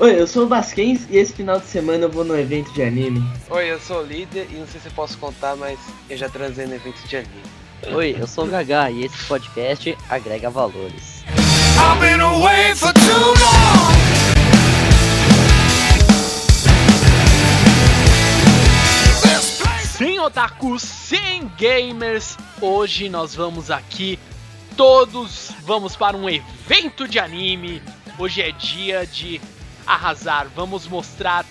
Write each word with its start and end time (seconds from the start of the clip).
Oi, 0.00 0.20
eu 0.20 0.28
sou 0.28 0.44
o 0.44 0.46
Basquens 0.46 1.08
e 1.10 1.16
esse 1.16 1.32
final 1.32 1.58
de 1.58 1.66
semana 1.66 2.04
eu 2.04 2.08
vou 2.08 2.24
no 2.24 2.38
evento 2.38 2.72
de 2.72 2.84
anime. 2.84 3.20
Oi, 3.50 3.64
eu 3.68 3.80
sou 3.80 4.00
o 4.00 4.06
líder 4.06 4.46
e 4.48 4.54
não 4.54 4.64
sei 4.64 4.80
se 4.80 4.86
eu 4.86 4.92
posso 4.92 5.18
contar, 5.18 5.56
mas 5.56 5.76
eu 6.08 6.16
já 6.16 6.28
transei 6.28 6.66
no 6.66 6.76
evento 6.76 7.02
de 7.08 7.16
anime. 7.16 7.42
Oi, 7.92 8.16
eu 8.16 8.24
sou 8.28 8.44
o 8.44 8.46
Gagá 8.46 8.92
e 8.92 9.04
esse 9.04 9.24
podcast 9.24 9.98
agrega 10.08 10.50
valores. 10.50 11.24
I've 11.76 11.98
been 12.00 12.20
away 12.20 12.76
for 12.76 12.92
too 12.92 13.10
long. 13.10 13.88
Sem 19.82 20.20
otakus, 20.20 20.82
sem 20.82 21.50
gamers, 21.58 22.36
hoje 22.60 23.08
nós 23.08 23.34
vamos 23.34 23.68
aqui, 23.68 24.16
todos 24.76 25.50
vamos 25.64 25.96
para 25.96 26.16
um 26.16 26.28
evento 26.28 27.08
de 27.08 27.18
anime. 27.18 27.82
Hoje 28.16 28.42
é 28.42 28.52
dia 28.52 29.04
de 29.04 29.40
arrasar, 29.88 30.48
vamos 30.54 30.86
mostrar 30.86 31.44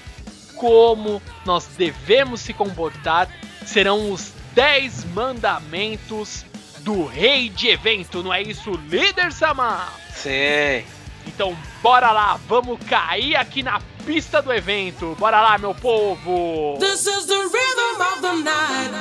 como 0.56 1.22
nós 1.46 1.66
devemos 1.78 2.42
se 2.42 2.54
comportar. 2.54 3.28
Serão 3.66 4.12
os 4.12 4.32
10 4.54 5.06
mandamentos 5.14 6.46
do 6.80 7.06
rei 7.06 7.50
de 7.50 7.68
evento, 7.68 8.24
não 8.24 8.34
é 8.34 8.42
isso, 8.42 8.72
líder 8.90 9.32
Sama? 9.34 9.88
Sim. 10.14 10.86
Então 11.26 11.56
bora 11.82 12.12
lá, 12.12 12.40
vamos 12.48 12.80
cair 12.88 13.36
aqui 13.36 13.62
na 13.62 13.82
pista 14.06 14.42
do 14.42 14.54
evento. 14.54 15.16
Bora 15.20 15.42
lá, 15.42 15.58
meu 15.58 15.76
povo! 15.76 16.78
This 16.80 17.06
is 17.06 17.26
the 17.26 17.36
rhythm 17.36 18.02
of 18.02 18.22
the 18.22 18.36
night. 18.36 18.92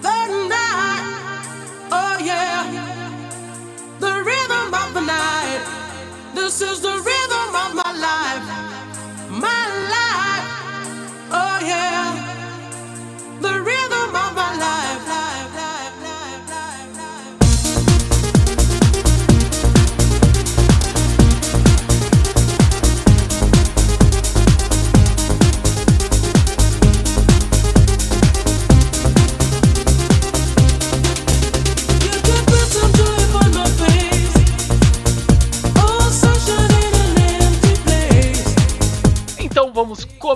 The 0.00 0.26
night. 0.48 1.14
Oh 1.92 2.24
yeah. 2.24 2.64
The 4.00 4.22
rhythm 4.22 4.74
of 4.74 4.94
the 4.94 5.00
night. 5.02 5.93
This 6.34 6.60
is 6.60 6.80
the 6.80 6.88
rhythm 6.88 7.54
of 7.64 7.74
my 7.74 7.92
life. 8.08 8.46
My 9.30 9.64
life. 9.94 10.48
Oh 11.30 11.58
yeah. 11.62 12.40
The 13.40 13.60
rhythm 13.62 14.16
of 14.16 14.34
my 14.34 14.56
life. 14.58 15.33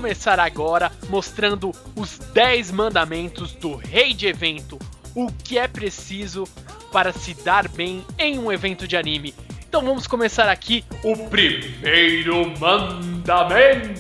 Começar 0.09 0.41
agora 0.41 0.91
mostrando 1.11 1.71
os 1.95 2.19
10 2.33 2.71
mandamentos 2.71 3.53
do 3.53 3.77
rei 3.77 4.15
de 4.15 4.27
evento. 4.27 4.79
O 5.15 5.31
que 5.31 5.59
é 5.59 5.69
preciso 5.69 6.45
para 6.91 7.13
se 7.13 7.35
dar 7.35 7.69
bem 7.69 8.03
em 8.19 8.39
um 8.39 8.51
evento 8.51 8.89
de 8.89 8.97
anime. 8.97 9.35
Então 9.69 9.83
vamos 9.83 10.07
começar 10.07 10.49
aqui 10.49 10.83
o 11.05 11.15
primeiro 11.29 12.59
mandamento. 12.59 13.93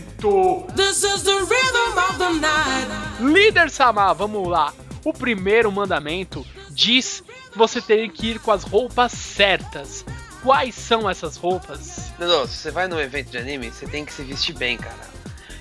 This 0.74 1.02
is 1.02 1.24
the 1.24 1.40
rhythm 1.40 1.98
of 1.98 2.16
the 2.16 2.32
night. 2.32 2.88
Líder 3.20 3.68
Sama, 3.68 4.14
vamos 4.14 4.48
lá. 4.48 4.72
O 5.04 5.12
primeiro 5.12 5.70
mandamento 5.70 6.42
diz 6.70 7.22
que 7.52 7.58
você 7.58 7.82
tem 7.82 8.08
que 8.08 8.28
ir 8.28 8.38
com 8.38 8.50
as 8.50 8.64
roupas 8.64 9.12
certas. 9.12 10.06
Quais 10.42 10.74
são 10.74 11.10
essas 11.10 11.36
roupas? 11.36 12.10
Não, 12.18 12.26
não, 12.26 12.46
se 12.46 12.56
você 12.56 12.70
vai 12.70 12.88
num 12.88 12.98
evento 12.98 13.30
de 13.30 13.36
anime, 13.36 13.70
você 13.70 13.86
tem 13.86 14.06
que 14.06 14.12
se 14.14 14.22
vestir 14.22 14.54
bem, 14.54 14.78
cara. 14.78 15.17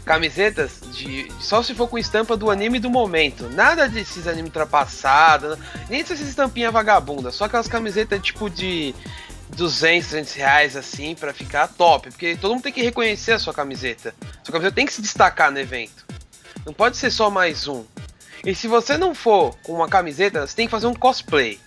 Camisetas 0.07 0.79
de. 0.93 1.29
Só 1.37 1.61
se 1.61 1.75
for 1.75 1.89
com 1.89 1.97
estampa 1.97 2.37
do 2.37 2.49
anime 2.49 2.79
do 2.79 2.89
momento. 2.89 3.49
Nada 3.49 3.89
desses 3.89 4.25
anime 4.25 4.47
ultrapassado, 4.47 5.59
nem 5.89 6.01
dessas 6.01 6.21
estampinhas 6.21 6.71
vagabunda. 6.71 7.29
Só 7.29 7.43
aquelas 7.43 7.67
camisetas 7.67 8.21
tipo 8.21 8.49
de 8.49 8.95
200, 9.49 10.07
300 10.07 10.33
reais 10.33 10.77
assim, 10.77 11.13
pra 11.13 11.33
ficar 11.33 11.67
top. 11.67 12.09
Porque 12.09 12.37
todo 12.37 12.53
mundo 12.53 12.63
tem 12.63 12.71
que 12.71 12.81
reconhecer 12.81 13.33
a 13.33 13.39
sua 13.39 13.53
camiseta. 13.53 14.15
Sua 14.43 14.53
camiseta 14.53 14.75
tem 14.75 14.85
que 14.85 14.93
se 14.93 15.01
destacar 15.01 15.51
no 15.51 15.59
evento. 15.59 16.05
Não 16.65 16.71
pode 16.71 16.95
ser 16.95 17.11
só 17.11 17.29
mais 17.29 17.67
um. 17.67 17.83
E 18.45 18.55
se 18.55 18.69
você 18.69 18.97
não 18.97 19.13
for 19.13 19.57
com 19.61 19.73
uma 19.73 19.89
camiseta, 19.89 20.47
você 20.47 20.55
tem 20.55 20.67
que 20.67 20.71
fazer 20.71 20.87
um 20.87 20.93
cosplay. 20.93 21.59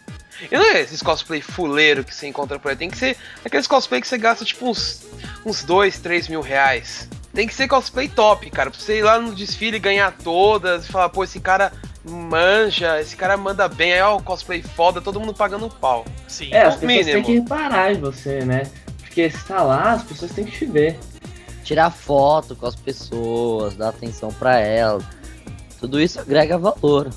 E 0.51 0.57
não 0.57 0.65
é 0.65 0.81
esses 0.81 1.03
cosplay 1.03 1.43
fuleiro 1.43 2.03
que 2.05 2.15
você 2.15 2.27
encontra 2.27 2.59
por 2.59 2.71
aí. 2.71 2.77
Tem 2.77 2.89
que 2.89 2.97
ser 2.97 3.19
aqueles 3.45 3.67
cosplay 3.67 4.01
que 4.01 4.09
você 4.09 4.17
gasta 4.17 4.47
tipo 4.47 4.67
uns, 4.67 5.05
uns 5.45 5.63
2, 5.63 5.99
3 5.99 6.29
mil 6.29 6.41
reais. 6.41 7.07
Tem 7.33 7.47
que 7.47 7.55
ser 7.55 7.69
cosplay 7.69 8.09
top, 8.09 8.51
cara. 8.51 8.71
Pra 8.71 8.79
você 8.79 8.99
ir 8.99 9.03
lá 9.03 9.19
no 9.19 9.35
desfile 9.35 9.77
e 9.77 9.81
ganhar 9.81 10.13
todas. 10.13 10.85
E 10.85 10.89
falar, 10.89 11.09
pô, 11.09 11.23
esse 11.23 11.41
cara 11.41 11.73
manja, 12.05 13.01
esse 13.01 13.17
cara 13.17 13.37
manda 13.37 13.69
bem. 13.69 13.93
Aí, 13.93 14.03
ó, 14.03 14.17
o 14.17 14.23
cosplay 14.23 14.63
foda, 14.63 15.01
todo 15.01 15.21
mundo 15.21 15.35
pagando 15.35 15.67
um 15.67 15.71
pau. 15.71 16.05
Sim. 16.27 16.53
É, 16.53 16.63
as 16.63 16.77
pessoas 16.77 17.07
têm 17.07 17.15
mínimo. 17.15 17.25
que 17.25 17.35
reparar 17.35 17.93
em 17.93 18.01
você, 18.01 18.45
né? 18.45 18.63
Porque 18.99 19.31
se 19.31 19.45
tá 19.45 19.63
lá, 19.63 19.93
as 19.93 20.03
pessoas 20.03 20.33
têm 20.33 20.45
que 20.45 20.53
te 20.53 20.67
ver. 20.67 20.99
Tirar 21.65 21.91
foto 21.91 22.57
com 22.57 22.67
as 22.67 22.75
pessoas, 22.75 23.77
dar 23.77 23.91
atenção 23.91 24.33
pra 24.33 24.59
elas. 24.59 25.05
Tudo 25.79 26.01
isso 26.01 26.19
agrega 26.21 26.59
valor. 26.59 27.11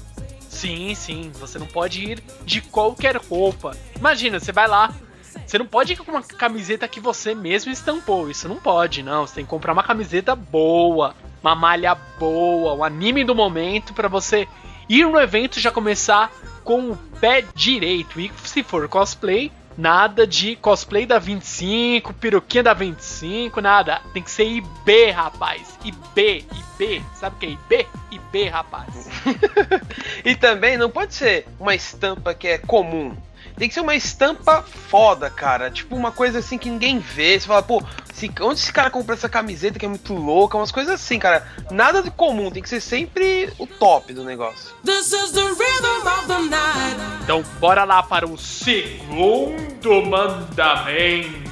Sim, 0.48 0.94
sim. 0.96 1.32
Você 1.40 1.58
não 1.58 1.66
pode 1.66 2.04
ir 2.04 2.24
de 2.46 2.62
qualquer 2.62 3.18
roupa. 3.18 3.76
Imagina, 3.98 4.40
você 4.40 4.52
vai 4.52 4.68
lá. 4.68 4.94
Você 5.54 5.60
não 5.60 5.68
pode 5.68 5.94
ir 5.94 5.98
com 5.98 6.10
uma 6.10 6.24
camiseta 6.24 6.88
que 6.88 7.00
você 7.00 7.36
mesmo 7.36 7.72
estampou. 7.72 8.28
Isso 8.28 8.50
não 8.50 8.56
pode, 8.56 9.04
não. 9.04 9.28
Você 9.28 9.36
tem 9.36 9.44
que 9.44 9.52
comprar 9.52 9.72
uma 9.72 9.84
camiseta 9.84 10.36
boa, 10.36 11.14
uma 11.44 11.54
malha 11.54 11.94
boa, 11.94 12.74
o 12.74 12.84
anime 12.84 13.24
do 13.24 13.36
momento 13.36 13.94
pra 13.94 14.08
você 14.08 14.48
ir 14.90 15.06
no 15.06 15.20
evento 15.22 15.60
já 15.60 15.70
começar 15.70 16.32
com 16.64 16.90
o 16.90 16.98
pé 17.22 17.46
direito. 17.54 18.20
E 18.20 18.32
se 18.44 18.64
for 18.64 18.90
cosplay, 18.90 19.52
nada 19.78 20.26
de 20.26 20.56
cosplay 20.56 21.06
da 21.06 21.20
25, 21.20 22.16
peruquinha 22.16 22.64
da 22.64 22.74
25, 22.74 23.62
nada. 23.62 24.02
Tem 24.12 24.24
que 24.24 24.32
ser 24.32 24.46
IB, 24.46 25.12
rapaz. 25.12 25.78
IB, 25.86 26.48
IB. 26.52 27.04
Sabe 27.14 27.36
o 27.36 27.40
que 27.40 27.46
é 27.46 27.50
IB? 27.50 27.88
IB, 28.10 28.46
rapaz. 28.48 29.08
E 30.26 30.36
também 30.36 30.78
não 30.78 30.90
pode 30.90 31.14
ser 31.14 31.46
uma 31.60 31.76
estampa 31.76 32.34
que 32.34 32.48
é 32.48 32.58
comum. 32.58 33.16
Tem 33.58 33.68
que 33.68 33.74
ser 33.74 33.82
uma 33.82 33.96
estampa 33.96 34.64
foda, 34.64 35.30
cara. 35.30 35.70
Tipo 35.70 35.96
uma 35.96 36.12
coisa 36.12 36.40
assim 36.40 36.58
que 36.58 36.70
ninguém 36.70 37.00
vê. 37.00 37.40
Você 37.40 37.48
fala, 37.48 37.62
pô, 37.62 37.82
se- 38.14 38.32
onde 38.42 38.60
esse 38.60 38.74
cara 38.74 38.90
comprou 38.90 39.16
essa 39.16 39.30
camiseta 39.30 39.78
que 39.80 39.86
é 39.86 39.90
muito 39.90 40.14
louca? 40.14 40.58
Umas 40.58 40.72
coisas 40.72 40.94
assim, 40.96 41.20
cara. 41.20 41.48
Nada 41.72 42.02
de 42.02 42.10
comum. 42.12 42.50
Tem 42.52 42.62
que 42.64 42.70
ser 42.70 42.82
sempre 42.82 43.52
o 43.60 43.68
top 43.68 44.12
do 44.14 44.24
negócio. 44.24 44.74
This 44.84 45.14
is 45.14 45.32
the 45.32 45.42
rhythm 45.42 46.08
of 46.08 46.28
the 46.28 46.40
night. 46.50 46.98
Então, 47.24 47.44
bora 47.60 47.84
lá 47.84 48.02
para 48.04 48.28
o 48.28 48.38
segundo 48.38 50.02
mandamento. 50.04 51.44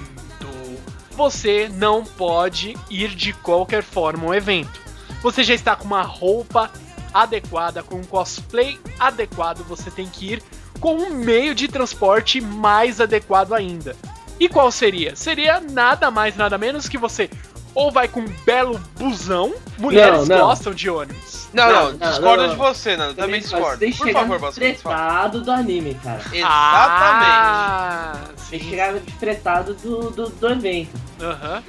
Você 1.12 1.70
não 1.74 2.04
pode 2.04 2.76
ir 2.90 3.10
de 3.10 3.32
qualquer 3.34 3.84
forma 3.84 4.26
ao 4.26 4.34
evento. 4.34 4.80
Você 5.22 5.44
já 5.44 5.54
está 5.54 5.76
com 5.76 5.86
uma 5.86 6.02
roupa 6.02 6.72
adequada, 7.14 7.84
com 7.84 7.98
um 7.98 8.04
cosplay 8.04 8.80
adequado, 8.98 9.64
você 9.68 9.92
tem 9.92 10.08
que 10.08 10.34
ir 10.34 10.44
com 10.82 10.96
um 10.96 11.12
meio 11.12 11.56
de 11.56 11.68
transporte 11.70 12.42
mais 12.42 13.00
adequado 13.00 13.54
ainda. 13.54 13.96
E 14.40 14.50
qual 14.50 14.72
seria? 14.72 15.16
Seria 15.16 15.62
nada 15.62 16.10
mais, 16.12 16.36
nada 16.36 16.58
menos 16.58 16.90
que 16.90 16.98
você 16.98 17.30
ou 17.74 17.90
vai 17.90 18.06
com 18.10 18.20
um 18.20 18.28
belo 18.46 18.78
busão, 19.00 19.54
mulheres 19.78 20.28
Não, 20.28 20.38
não. 20.40 20.48
gostam 20.48 20.74
de 20.74 20.90
ônibus. 20.90 21.48
Não, 21.54 21.66
não, 21.68 21.74
Não, 21.74 21.92
não, 21.94 22.10
discordo 22.10 22.44
não, 22.44 22.50
de 22.50 22.56
você, 22.58 22.98
Nando. 22.98 23.14
Também 23.14 23.40
Mas 23.40 23.50
discordo. 23.50 23.78
Tem 23.80 23.92
que 23.92 23.98
Por 23.98 24.08
chegar 24.08 24.20
favor, 24.22 24.40
fala. 24.42 24.52
fretado 24.52 25.42
do 25.42 25.52
anime, 25.52 25.94
cara. 26.04 26.20
Exatamente. 26.34 26.44
Ah, 26.46 28.14
Tem 28.50 28.60
que 28.60 28.66
sim. 28.66 28.70
chegar 28.72 28.94
de 29.00 29.12
fretado 29.14 29.74
do, 29.76 30.10
do, 30.12 30.30
do 30.30 30.50
evento. 30.50 30.90
Aham. 31.22 31.64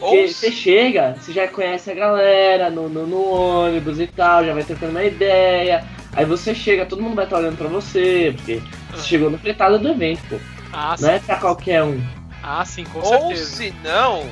Ou 0.00 0.10
Porque 0.10 0.28
se- 0.28 0.34
você 0.34 0.52
chega, 0.52 1.16
você 1.20 1.32
já 1.32 1.46
conhece 1.48 1.90
a 1.90 1.94
galera 1.94 2.70
no, 2.70 2.88
no, 2.88 3.06
no 3.06 3.22
ônibus 3.22 4.00
e 4.00 4.06
tal, 4.06 4.44
já 4.44 4.54
vai 4.54 4.64
trocando 4.64 4.92
uma 4.92 5.04
ideia. 5.04 5.84
Aí 6.14 6.24
você 6.24 6.54
chega, 6.54 6.84
todo 6.84 7.02
mundo 7.02 7.14
vai 7.16 7.24
estar 7.24 7.38
olhando 7.38 7.56
pra 7.56 7.68
você, 7.68 8.32
porque 8.36 8.62
você 8.90 9.08
chegou 9.08 9.30
no 9.30 9.38
fretado 9.38 9.78
do 9.78 9.88
evento, 9.88 10.20
pô. 10.28 10.36
Ah, 10.72 10.94
sim. 10.96 11.04
Não 11.04 11.12
é 11.12 11.18
pra 11.18 11.36
qualquer 11.36 11.82
um. 11.82 12.02
Ah, 12.42 12.64
sim, 12.64 12.84
com 12.84 12.98
Ou 12.98 13.04
certeza. 13.04 13.56
se 13.56 13.74
não, 13.82 14.28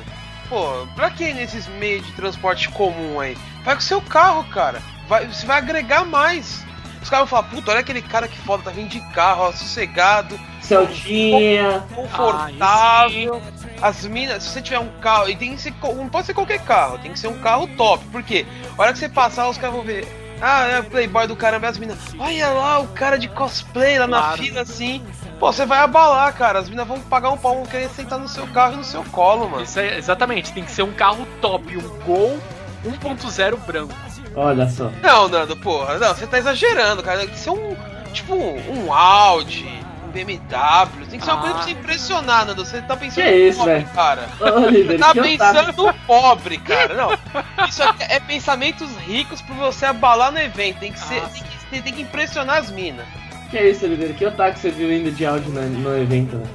pô, 0.49 0.85
pra 0.95 1.09
que 1.09 1.33
nesses 1.33 1.67
meios 1.67 2.05
de 2.05 2.11
transporte 2.13 2.69
comum 2.69 3.19
aí? 3.19 3.37
Vai 3.63 3.75
com 3.75 3.81
seu 3.81 4.01
carro, 4.01 4.43
cara. 4.45 4.81
Vai, 5.07 5.27
você 5.27 5.45
vai 5.45 5.57
agregar 5.57 6.05
mais. 6.05 6.63
Os 7.01 7.09
caras 7.09 7.27
vão 7.27 7.39
falar, 7.39 7.49
puta, 7.55 7.71
olha 7.71 7.79
aquele 7.79 8.01
cara 8.01 8.27
que 8.27 8.37
foda, 8.37 8.63
tá 8.63 8.69
vindo 8.71 8.89
de 8.89 8.99
carro, 9.11 9.43
ó, 9.45 9.51
sossegado, 9.51 10.39
Celtinha, 10.61 11.83
confortável. 11.95 13.41
As 13.81 14.05
minas, 14.05 14.43
se 14.43 14.49
você 14.49 14.61
tiver 14.61 14.79
um 14.79 14.89
carro, 14.99 15.27
e 15.27 15.35
tem 15.35 15.55
que 15.55 15.61
ser, 15.61 15.73
não 15.95 16.07
pode 16.07 16.27
ser 16.27 16.35
qualquer 16.35 16.59
carro, 16.63 16.99
tem 16.99 17.11
que 17.11 17.19
ser 17.19 17.27
um 17.27 17.39
carro 17.39 17.67
top. 17.75 18.05
Por 18.05 18.21
quê? 18.21 18.45
A 18.77 18.81
hora 18.81 18.93
que 18.93 18.99
você 18.99 19.09
passar, 19.09 19.49
os 19.49 19.57
caras 19.57 19.75
vão 19.75 19.83
ver. 19.83 20.20
Ah, 20.41 20.65
é 20.67 20.79
o 20.79 20.83
playboy 20.83 21.27
do 21.27 21.35
caramba, 21.35 21.67
e 21.67 21.69
as 21.69 21.77
minas. 21.77 21.97
Olha 22.17 22.49
lá 22.49 22.79
o 22.79 22.87
cara 22.89 23.17
de 23.17 23.27
cosplay 23.27 23.99
lá 23.99 24.07
na 24.07 24.19
Claro. 24.19 24.37
fila 24.43 24.61
assim. 24.61 25.03
Pô, 25.39 25.51
você 25.53 25.65
vai 25.65 25.79
abalar, 25.79 26.33
cara. 26.33 26.59
As 26.59 26.69
minas 26.69 26.87
vão 26.87 26.99
pagar 26.99 27.29
um 27.31 27.37
pau, 27.37 27.55
vão 27.55 27.65
querer 27.65 27.89
sentar 27.89 28.17
no 28.19 28.27
seu 28.27 28.47
carro 28.47 28.73
e 28.73 28.77
no 28.77 28.83
seu 28.83 29.03
colo, 29.05 29.47
mano. 29.49 29.63
Isso 29.63 29.79
é, 29.79 29.97
exatamente, 29.97 30.51
tem 30.51 30.63
que 30.63 30.71
ser 30.71 30.83
um 30.83 30.91
carro 30.93 31.27
top, 31.41 31.77
um 31.77 31.87
Gol 32.05 32.39
1.0 32.85 33.57
branco. 33.65 33.93
olha 34.35 34.67
só. 34.69 34.89
Não, 35.01 35.27
Nando, 35.27 35.55
porra, 35.57 35.97
não, 35.97 36.13
você 36.15 36.25
tá 36.27 36.37
exagerando, 36.37 37.03
cara. 37.03 37.19
Tem 37.19 37.29
que 37.29 37.37
ser 37.39 37.49
um. 37.51 37.75
Tipo, 38.11 38.35
um 38.35 38.91
Audi, 38.93 39.80
BMW. 40.11 41.05
Tem 41.09 41.19
que 41.19 41.25
ser 41.25 41.31
uma 41.31 41.39
Ah. 41.39 41.41
coisa 41.41 41.55
pra 41.55 41.63
você 41.63 41.71
impressionar, 41.71 42.45
Nando. 42.45 42.65
Você 42.65 42.81
tá 42.81 42.95
pensando 42.95 43.23
Que 43.25 43.31
no 43.31 43.37
isso, 43.37 43.57
pobre, 43.59 43.73
velho? 43.73 43.87
cara. 43.95 44.29
Ô, 44.39 44.59
líder, 44.69 44.99
Tá 44.99 45.13
pensando 45.13 45.73
no 45.83 45.93
pobre, 46.05 46.57
cara. 46.59 46.93
Não. 46.93 47.65
Isso 47.67 47.81
aqui 47.83 48.03
é 48.09 48.19
pensamentos 48.19 48.89
ricos 49.05 49.41
pra 49.41 49.55
você 49.55 49.85
abalar 49.85 50.31
no 50.31 50.39
evento. 50.39 50.79
Tem 50.79 50.91
que 50.91 50.99
ser. 50.99 51.19
Ah, 51.23 51.29
tem, 51.29 51.43
que, 51.43 51.49
você 51.77 51.81
tem 51.81 51.93
que 51.93 52.01
impressionar 52.01 52.57
as 52.57 52.69
minas. 52.69 53.05
Que 53.49 53.59
isso, 53.59 53.85
líder? 53.85 54.13
Que 54.15 54.29
que 54.29 54.59
você 54.59 54.69
viu 54.69 54.91
indo 54.91 55.11
de 55.11 55.25
áudio 55.25 55.51
no, 55.51 55.61
no 55.61 55.97
evento, 56.01 56.35
né? 56.37 56.45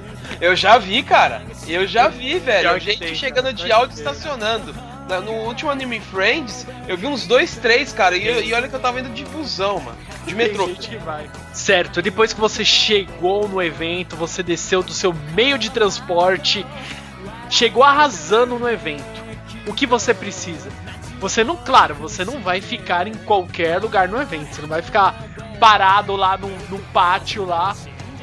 Eu 0.40 0.56
já 0.56 0.76
vi, 0.78 1.02
cara. 1.02 1.42
Eu 1.68 1.86
já 1.86 2.08
vi, 2.08 2.38
velho. 2.38 2.74
Que 2.74 2.80
Gente 2.80 2.98
tem, 2.98 3.14
chegando 3.14 3.52
de 3.52 3.70
áudio 3.70 3.96
estacionando. 3.96 4.74
Na- 5.08 5.20
No 5.20 5.30
último 5.32 5.70
Anime 5.70 6.00
Friends, 6.00 6.66
eu 6.88 6.96
vi 6.96 7.06
uns 7.06 7.26
dois, 7.26 7.54
três, 7.56 7.92
cara. 7.92 8.16
E, 8.16 8.48
e 8.48 8.52
olha 8.54 8.66
que 8.68 8.74
eu 8.74 8.80
tava 8.80 8.98
indo 8.98 9.10
de 9.10 9.24
busão, 9.26 9.78
mano. 9.78 9.96
De 10.26 10.34
metrô. 10.34 10.64
Tem 10.66 10.74
gente 10.74 10.88
que 10.90 10.96
vai. 10.96 11.30
Certo, 11.52 12.02
depois 12.02 12.32
que 12.32 12.40
você 12.40 12.64
chegou 12.64 13.48
no 13.48 13.62
evento, 13.62 14.16
você 14.16 14.42
desceu 14.42 14.82
do 14.82 14.92
seu 14.92 15.14
meio 15.34 15.56
de 15.58 15.70
transporte, 15.70 16.66
chegou 17.48 17.82
arrasando 17.82 18.58
no 18.58 18.68
evento. 18.68 19.04
O 19.66 19.72
que 19.72 19.86
você 19.86 20.12
precisa? 20.12 20.70
Você 21.18 21.42
não, 21.42 21.56
claro, 21.56 21.94
você 21.94 22.24
não 22.24 22.40
vai 22.40 22.60
ficar 22.60 23.06
em 23.06 23.14
qualquer 23.14 23.80
lugar 23.80 24.08
no 24.08 24.20
evento. 24.20 24.54
Você 24.54 24.62
não 24.62 24.68
vai 24.68 24.82
ficar 24.82 25.14
parado 25.58 26.14
lá 26.14 26.36
no, 26.36 26.48
no 26.68 26.78
pátio 26.92 27.44
lá, 27.44 27.74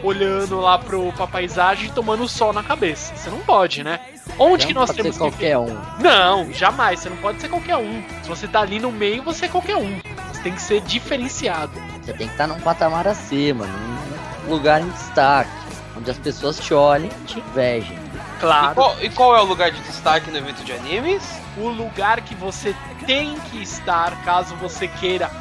olhando 0.04 0.60
lá 0.60 0.78
pro, 0.78 1.12
pra 1.14 1.26
paisagem 1.26 1.88
e 1.88 1.92
tomando 1.92 2.28
sol 2.28 2.54
na 2.54 2.62
cabeça. 2.62 3.16
Você 3.16 3.30
não 3.30 3.40
pode, 3.40 3.84
né? 3.84 4.00
Onde 4.38 4.68
que 4.68 4.74
Não 4.74 4.82
nós 4.82 4.92
pode 4.92 5.02
temos 5.02 5.16
ser 5.16 5.24
que 5.24 5.30
qualquer 5.30 5.58
um. 5.58 5.78
Não, 6.00 6.52
jamais. 6.54 7.00
Você 7.00 7.10
não 7.10 7.18
pode 7.18 7.42
ser 7.42 7.50
qualquer 7.50 7.78
um. 7.78 8.04
Se 8.22 8.30
você 8.30 8.48
tá 8.48 8.62
ali 8.62 8.80
no 8.80 8.92
meio, 8.92 9.24
você 9.24 9.46
é 9.46 9.48
qualquer 9.50 9.76
um. 9.76 10.00
Você 10.32 10.42
tem 10.44 10.54
que 10.54 10.62
ser 10.62 10.82
diferenciado. 10.82 11.93
Você 12.04 12.14
tem 12.14 12.28
que 12.28 12.34
estar 12.34 12.48
num 12.48 12.60
patamar 12.60 13.08
acima, 13.08 13.66
num 13.66 14.50
lugar 14.50 14.82
em 14.82 14.90
destaque, 14.90 15.50
onde 15.98 16.12
as 16.12 16.18
pessoas 16.18 16.60
te 16.60 16.74
olhem 16.74 17.10
e 17.22 17.26
te 17.26 17.40
invejem. 17.40 17.98
E 17.98 18.40
Claro. 18.40 18.76
qual, 18.76 18.98
e 19.02 19.10
qual 19.10 19.38
é 19.38 19.42
o 19.42 19.46
lugar 19.46 19.72
de 19.72 19.80
destaque 19.82 20.30
no 20.30 20.38
evento 20.38 20.66
de 20.66 20.74
animes? 20.74 21.24
O 21.56 21.70
lugar 21.70 22.20
que 22.20 22.36
você 22.36 22.76
tem 23.06 23.40
que 23.40 23.62
estar 23.64 24.22
caso 24.26 24.54
você 24.56 24.88
queira 24.88 25.32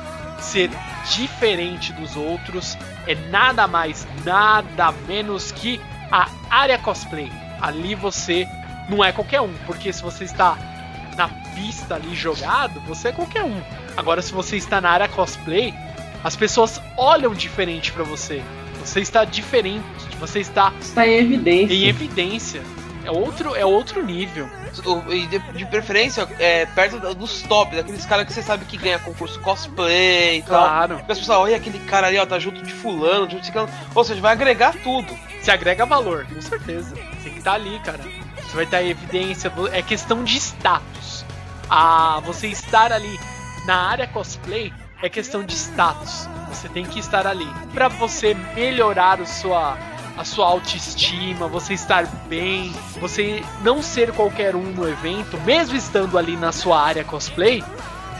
ser 0.40 0.70
diferente 1.10 1.92
dos 1.92 2.14
outros 2.16 2.78
é 3.08 3.16
nada 3.28 3.66
mais, 3.66 4.06
nada 4.24 4.92
menos 5.08 5.50
que 5.50 5.80
a 6.12 6.28
área 6.48 6.78
cosplay. 6.78 7.30
Ali 7.60 7.96
você 7.96 8.46
não 8.88 9.02
é 9.02 9.10
qualquer 9.10 9.40
um, 9.40 9.52
porque 9.66 9.92
se 9.92 10.02
você 10.02 10.22
está 10.22 10.56
na 11.16 11.28
pista 11.56 11.96
ali 11.96 12.14
jogado, 12.14 12.80
você 12.82 13.08
é 13.08 13.12
qualquer 13.12 13.42
um. 13.42 13.60
Agora, 13.96 14.22
se 14.22 14.32
você 14.32 14.56
está 14.56 14.80
na 14.80 14.90
área 14.90 15.08
cosplay, 15.08 15.74
as 16.24 16.36
pessoas 16.36 16.80
olham 16.96 17.34
diferente 17.34 17.92
pra 17.92 18.04
você. 18.04 18.42
Você 18.84 19.00
está 19.00 19.24
diferente, 19.24 19.84
você 20.18 20.40
está 20.40 20.72
Está 20.80 21.06
em 21.06 21.14
evidência. 21.18 21.74
em 21.74 21.84
evidência. 21.86 22.62
É 23.04 23.10
outro, 23.10 23.54
é 23.56 23.64
outro 23.64 24.04
nível. 24.04 24.48
De, 25.28 25.38
de 25.58 25.66
preferência, 25.66 26.26
é, 26.38 26.66
perto 26.66 27.14
dos 27.14 27.42
top, 27.42 27.74
daqueles 27.76 28.06
caras 28.06 28.24
que 28.26 28.32
você 28.32 28.42
sabe 28.42 28.64
que 28.64 28.76
ganha 28.76 28.98
concurso 28.98 29.38
cosplay 29.40 30.38
e 30.38 30.42
tal. 30.42 30.62
Claro. 30.62 30.96
Porque 30.98 31.12
as 31.12 31.18
pessoas, 31.18 31.38
olha 31.38 31.56
aquele 31.56 31.78
cara 31.80 32.06
ali, 32.06 32.18
ó, 32.18 32.24
tá 32.24 32.38
junto 32.38 32.62
de 32.62 32.72
fulano, 32.72 33.28
junto 33.28 33.40
de 33.40 33.46
ciclano. 33.46 33.68
Ou 33.94 34.04
seja, 34.04 34.20
vai 34.20 34.32
agregar 34.32 34.74
tudo. 34.82 35.12
Se 35.42 35.50
agrega 35.50 35.84
valor, 35.84 36.26
com 36.32 36.40
certeza. 36.40 36.94
Tem 37.22 37.32
que 37.32 37.38
estar 37.38 37.54
ali, 37.54 37.78
cara. 37.80 38.02
Você 38.36 38.54
vai 38.54 38.64
estar 38.64 38.82
em 38.82 38.90
evidência. 38.90 39.52
É 39.72 39.82
questão 39.82 40.22
de 40.24 40.36
status. 40.38 41.24
Ah, 41.68 42.20
você 42.24 42.46
estar 42.48 42.92
ali 42.92 43.18
na 43.66 43.88
área 43.90 44.06
cosplay 44.06 44.72
é 45.02 45.08
questão 45.08 45.42
de 45.42 45.54
status. 45.54 46.28
Você 46.48 46.68
tem 46.68 46.84
que 46.84 46.98
estar 46.98 47.26
ali 47.26 47.48
Pra 47.72 47.88
você 47.88 48.34
melhorar 48.54 49.20
o 49.20 49.26
sua 49.26 49.76
a 50.14 50.24
sua 50.24 50.46
autoestima, 50.46 51.48
você 51.48 51.72
estar 51.72 52.06
bem, 52.28 52.70
você 53.00 53.42
não 53.62 53.82
ser 53.82 54.12
qualquer 54.12 54.54
um 54.54 54.62
no 54.62 54.86
evento, 54.86 55.40
mesmo 55.40 55.74
estando 55.74 56.18
ali 56.18 56.36
na 56.36 56.52
sua 56.52 56.82
área 56.82 57.02
cosplay, 57.02 57.64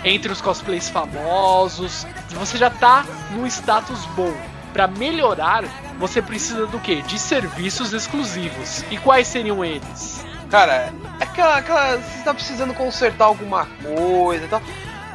entre 0.03 0.33
os 0.33 0.41
cosplays 0.41 0.89
famosos, 0.89 2.07
você 2.31 2.57
já 2.57 2.71
tá 2.71 3.05
num 3.33 3.47
status 3.47 4.07
bom. 4.17 4.35
Pra 4.73 4.87
melhorar, 4.87 5.65
você 5.99 6.23
precisa 6.23 6.67
do 6.67 6.81
quê? 6.81 7.03
De 7.03 7.19
serviços 7.19 7.93
exclusivos. 7.93 8.83
E 8.91 8.97
quais 8.97 9.29
seriam 9.29 9.62
eles? 9.62 10.25
Cara, 10.49 10.91
é 11.21 11.25
aquela, 11.25 11.59
aquela. 11.59 11.99
Você 11.99 12.25
tá 12.25 12.33
precisando 12.33 12.73
consertar 12.73 13.27
alguma 13.27 13.67
coisa 13.83 14.47
e 14.47 14.49
tal. 14.49 14.62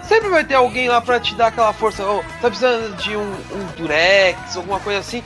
Sempre 0.07 0.29
vai 0.29 0.43
ter 0.43 0.55
alguém 0.55 0.87
lá 0.87 1.01
pra 1.01 1.19
te 1.19 1.35
dar 1.35 1.47
aquela 1.47 1.73
força. 1.73 2.03
Ou 2.05 2.23
tá 2.41 2.49
precisando 2.49 2.95
de 2.97 3.15
um, 3.15 3.21
um 3.21 3.65
Durex, 3.75 4.55
alguma 4.55 4.79
coisa 4.79 4.99
assim. 4.99 5.23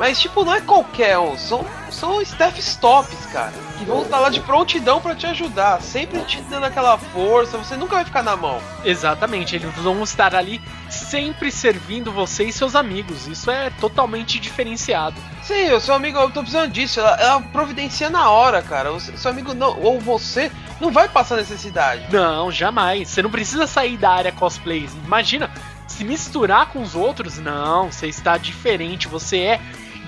Mas, 0.00 0.18
tipo, 0.18 0.46
não 0.46 0.54
é 0.54 0.62
qualquer 0.62 1.18
um. 1.18 1.36
São, 1.36 1.62
são 1.90 2.22
staff 2.22 2.58
stops, 2.58 3.26
cara. 3.26 3.52
Que 3.76 3.84
vão 3.84 4.00
estar 4.00 4.18
lá 4.18 4.30
de 4.30 4.40
prontidão 4.40 4.98
pra 4.98 5.14
te 5.14 5.26
ajudar. 5.26 5.78
Sempre 5.82 6.20
te 6.22 6.40
dando 6.40 6.64
aquela 6.64 6.96
força. 6.96 7.58
Você 7.58 7.76
nunca 7.76 7.96
vai 7.96 8.04
ficar 8.06 8.22
na 8.22 8.34
mão. 8.34 8.62
Exatamente, 8.82 9.56
eles 9.56 9.70
vão 9.74 10.02
estar 10.02 10.34
ali 10.34 10.58
sempre 10.88 11.52
servindo 11.52 12.10
você 12.10 12.44
e 12.44 12.52
seus 12.52 12.74
amigos. 12.74 13.28
Isso 13.28 13.50
é 13.50 13.68
totalmente 13.78 14.40
diferenciado. 14.40 15.20
Sim, 15.42 15.70
o 15.72 15.80
seu 15.80 15.92
amigo, 15.92 16.18
eu 16.18 16.30
tô 16.30 16.40
precisando 16.40 16.72
disso. 16.72 16.98
Ela, 16.98 17.16
ela 17.20 17.42
providencia 17.42 18.08
na 18.08 18.30
hora, 18.30 18.62
cara. 18.62 18.90
O 18.92 18.98
seu 18.98 19.18
seu 19.18 19.30
amigo 19.30 19.52
não, 19.52 19.78
ou 19.82 20.00
você 20.00 20.50
não 20.80 20.90
vai 20.90 21.10
passar 21.10 21.36
necessidade. 21.36 22.06
Não, 22.10 22.50
jamais. 22.50 23.06
Você 23.10 23.20
não 23.20 23.30
precisa 23.30 23.66
sair 23.66 23.98
da 23.98 24.12
área 24.12 24.32
cosplay. 24.32 24.88
Imagina, 25.04 25.50
se 25.86 26.04
misturar 26.04 26.70
com 26.70 26.80
os 26.80 26.94
outros, 26.94 27.36
não, 27.36 27.92
você 27.92 28.06
está 28.06 28.38
diferente, 28.38 29.06
você 29.06 29.36
é 29.40 29.60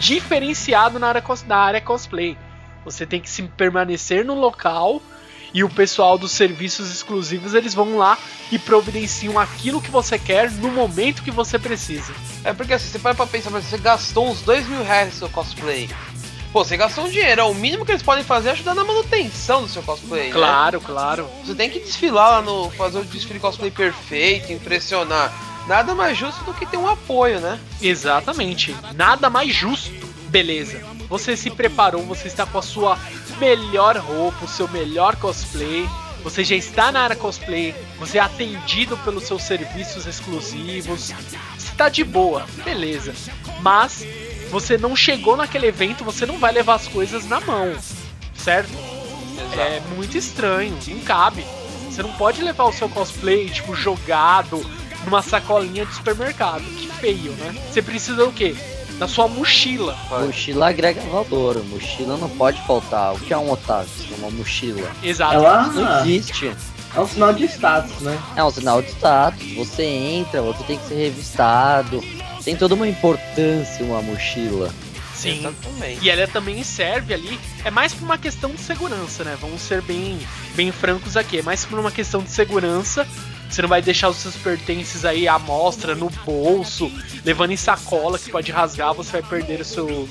diferenciado 0.02 0.98
na 0.98 1.06
área, 1.06 1.22
na 1.46 1.56
área 1.56 1.80
cosplay. 1.80 2.36
Você 2.84 3.06
tem 3.06 3.20
que 3.20 3.30
se 3.30 3.44
permanecer 3.44 4.24
no 4.24 4.34
local 4.34 5.00
e 5.54 5.62
o 5.62 5.70
pessoal 5.70 6.18
dos 6.18 6.32
serviços 6.32 6.90
exclusivos 6.90 7.54
eles 7.54 7.72
vão 7.72 7.96
lá 7.96 8.18
e 8.50 8.58
providenciam 8.58 9.38
aquilo 9.38 9.80
que 9.80 9.92
você 9.92 10.18
quer 10.18 10.50
no 10.50 10.72
momento 10.72 11.22
que 11.22 11.30
você 11.30 11.56
precisa. 11.56 12.12
É 12.42 12.52
porque 12.52 12.74
assim, 12.74 12.88
você 12.88 12.98
para 12.98 13.14
pra 13.14 13.26
pensar, 13.26 13.50
mas 13.50 13.64
você 13.64 13.78
gastou 13.78 14.28
uns 14.28 14.42
dois 14.42 14.66
mil 14.66 14.82
reais 14.82 15.10
no 15.10 15.14
seu 15.14 15.28
cosplay. 15.28 15.88
Pô, 16.52 16.64
você 16.64 16.76
gastou 16.76 17.04
um 17.04 17.08
dinheiro, 17.08 17.40
é 17.40 17.44
o 17.44 17.54
mínimo 17.54 17.86
que 17.86 17.92
eles 17.92 18.02
podem 18.02 18.24
fazer 18.24 18.48
é 18.48 18.52
ajudar 18.52 18.74
na 18.74 18.84
manutenção 18.84 19.62
do 19.62 19.68
seu 19.68 19.82
cosplay. 19.84 20.26
né? 20.26 20.32
Claro, 20.32 20.80
claro. 20.80 21.28
Você 21.44 21.54
tem 21.54 21.70
que 21.70 21.78
desfilar 21.78 22.30
lá 22.30 22.42
no. 22.42 22.70
fazer 22.72 22.98
o 22.98 23.04
desfile 23.04 23.38
cosplay 23.38 23.70
perfeito, 23.70 24.52
impressionar. 24.52 25.51
Nada 25.66 25.94
mais 25.94 26.18
justo 26.18 26.42
do 26.44 26.54
que 26.54 26.66
ter 26.66 26.76
um 26.76 26.88
apoio, 26.88 27.40
né? 27.40 27.58
Exatamente. 27.80 28.74
Nada 28.94 29.30
mais 29.30 29.54
justo. 29.54 29.92
Beleza. 30.28 30.82
Você 31.08 31.36
se 31.36 31.50
preparou, 31.50 32.02
você 32.04 32.26
está 32.26 32.46
com 32.46 32.58
a 32.58 32.62
sua 32.62 32.98
melhor 33.38 33.96
roupa, 33.96 34.44
o 34.44 34.48
seu 34.48 34.66
melhor 34.68 35.16
cosplay. 35.16 35.88
Você 36.24 36.44
já 36.44 36.54
está 36.56 36.92
na 36.92 37.00
área 37.00 37.16
cosplay, 37.16 37.74
você 37.98 38.18
é 38.18 38.20
atendido 38.20 38.96
pelos 38.98 39.24
seus 39.24 39.42
serviços 39.42 40.06
exclusivos. 40.06 41.12
Você 41.58 41.68
está 41.68 41.88
de 41.88 42.04
boa, 42.04 42.46
beleza. 42.64 43.12
Mas 43.60 44.06
você 44.50 44.78
não 44.78 44.94
chegou 44.94 45.36
naquele 45.36 45.66
evento, 45.66 46.04
você 46.04 46.24
não 46.24 46.38
vai 46.38 46.52
levar 46.52 46.74
as 46.74 46.86
coisas 46.86 47.26
na 47.26 47.40
mão, 47.40 47.74
certo? 48.34 48.72
É 49.58 49.80
muito 49.94 50.16
estranho, 50.16 50.78
não 50.86 51.00
cabe. 51.00 51.44
Você 51.90 52.02
não 52.02 52.12
pode 52.12 52.40
levar 52.40 52.64
o 52.64 52.72
seu 52.72 52.88
cosplay, 52.88 53.50
tipo, 53.50 53.74
jogado 53.74 54.64
numa 55.04 55.22
sacolinha 55.22 55.84
de 55.86 55.94
supermercado. 55.94 56.62
Que 56.62 56.88
feio, 56.88 57.32
né? 57.32 57.54
Você 57.70 57.82
precisa 57.82 58.16
do 58.24 58.32
quê? 58.32 58.54
Da 58.98 59.08
sua 59.08 59.26
mochila. 59.26 59.96
Mochila 60.10 60.68
agrega 60.68 61.00
valor, 61.02 61.62
mochila 61.64 62.16
não 62.16 62.28
pode 62.28 62.60
faltar. 62.66 63.14
O 63.14 63.18
que 63.18 63.32
é 63.32 63.38
um 63.38 63.50
otaku? 63.50 63.88
É 64.12 64.14
uma 64.18 64.30
mochila. 64.30 64.90
Exato. 65.02 65.34
Ela 65.34 65.66
Não 65.68 66.00
existe. 66.00 66.52
é 66.94 67.00
um 67.00 67.08
sinal 67.08 67.32
de 67.32 67.44
status, 67.46 68.00
né? 68.00 68.18
É 68.36 68.44
um 68.44 68.50
sinal 68.50 68.80
de 68.82 68.90
status. 68.90 69.42
Você 69.56 69.82
entra, 69.82 70.40
você 70.42 70.62
tem 70.64 70.78
que 70.78 70.86
ser 70.86 70.94
revistado. 70.94 72.02
Tem 72.44 72.54
toda 72.56 72.74
uma 72.74 72.86
importância 72.86 73.84
uma 73.84 74.02
mochila. 74.02 74.72
Sim. 75.14 75.38
Exatamente. 75.38 76.04
E 76.04 76.10
ela 76.10 76.26
também 76.26 76.62
serve 76.64 77.14
ali, 77.14 77.38
é 77.64 77.70
mais 77.70 77.94
por 77.94 78.04
uma 78.04 78.18
questão 78.18 78.50
de 78.50 78.60
segurança, 78.60 79.22
né? 79.22 79.36
Vamos 79.40 79.62
ser 79.62 79.80
bem, 79.82 80.18
bem 80.56 80.72
francos 80.72 81.16
aqui, 81.16 81.38
é 81.38 81.42
mais 81.42 81.64
por 81.64 81.78
uma 81.78 81.92
questão 81.92 82.22
de 82.22 82.30
segurança. 82.30 83.06
Você 83.52 83.60
não 83.60 83.68
vai 83.68 83.82
deixar 83.82 84.08
os 84.08 84.16
seus 84.16 84.34
pertences 84.34 85.04
aí 85.04 85.28
à 85.28 85.38
mostra, 85.38 85.94
no 85.94 86.08
bolso, 86.24 86.90
levando 87.22 87.50
em 87.50 87.56
sacola 87.56 88.18
que 88.18 88.30
pode 88.30 88.50
rasgar, 88.50 88.94
você 88.94 89.12
vai 89.12 89.22
perder 89.22 89.60
o 89.60 89.64
seu, 89.64 90.08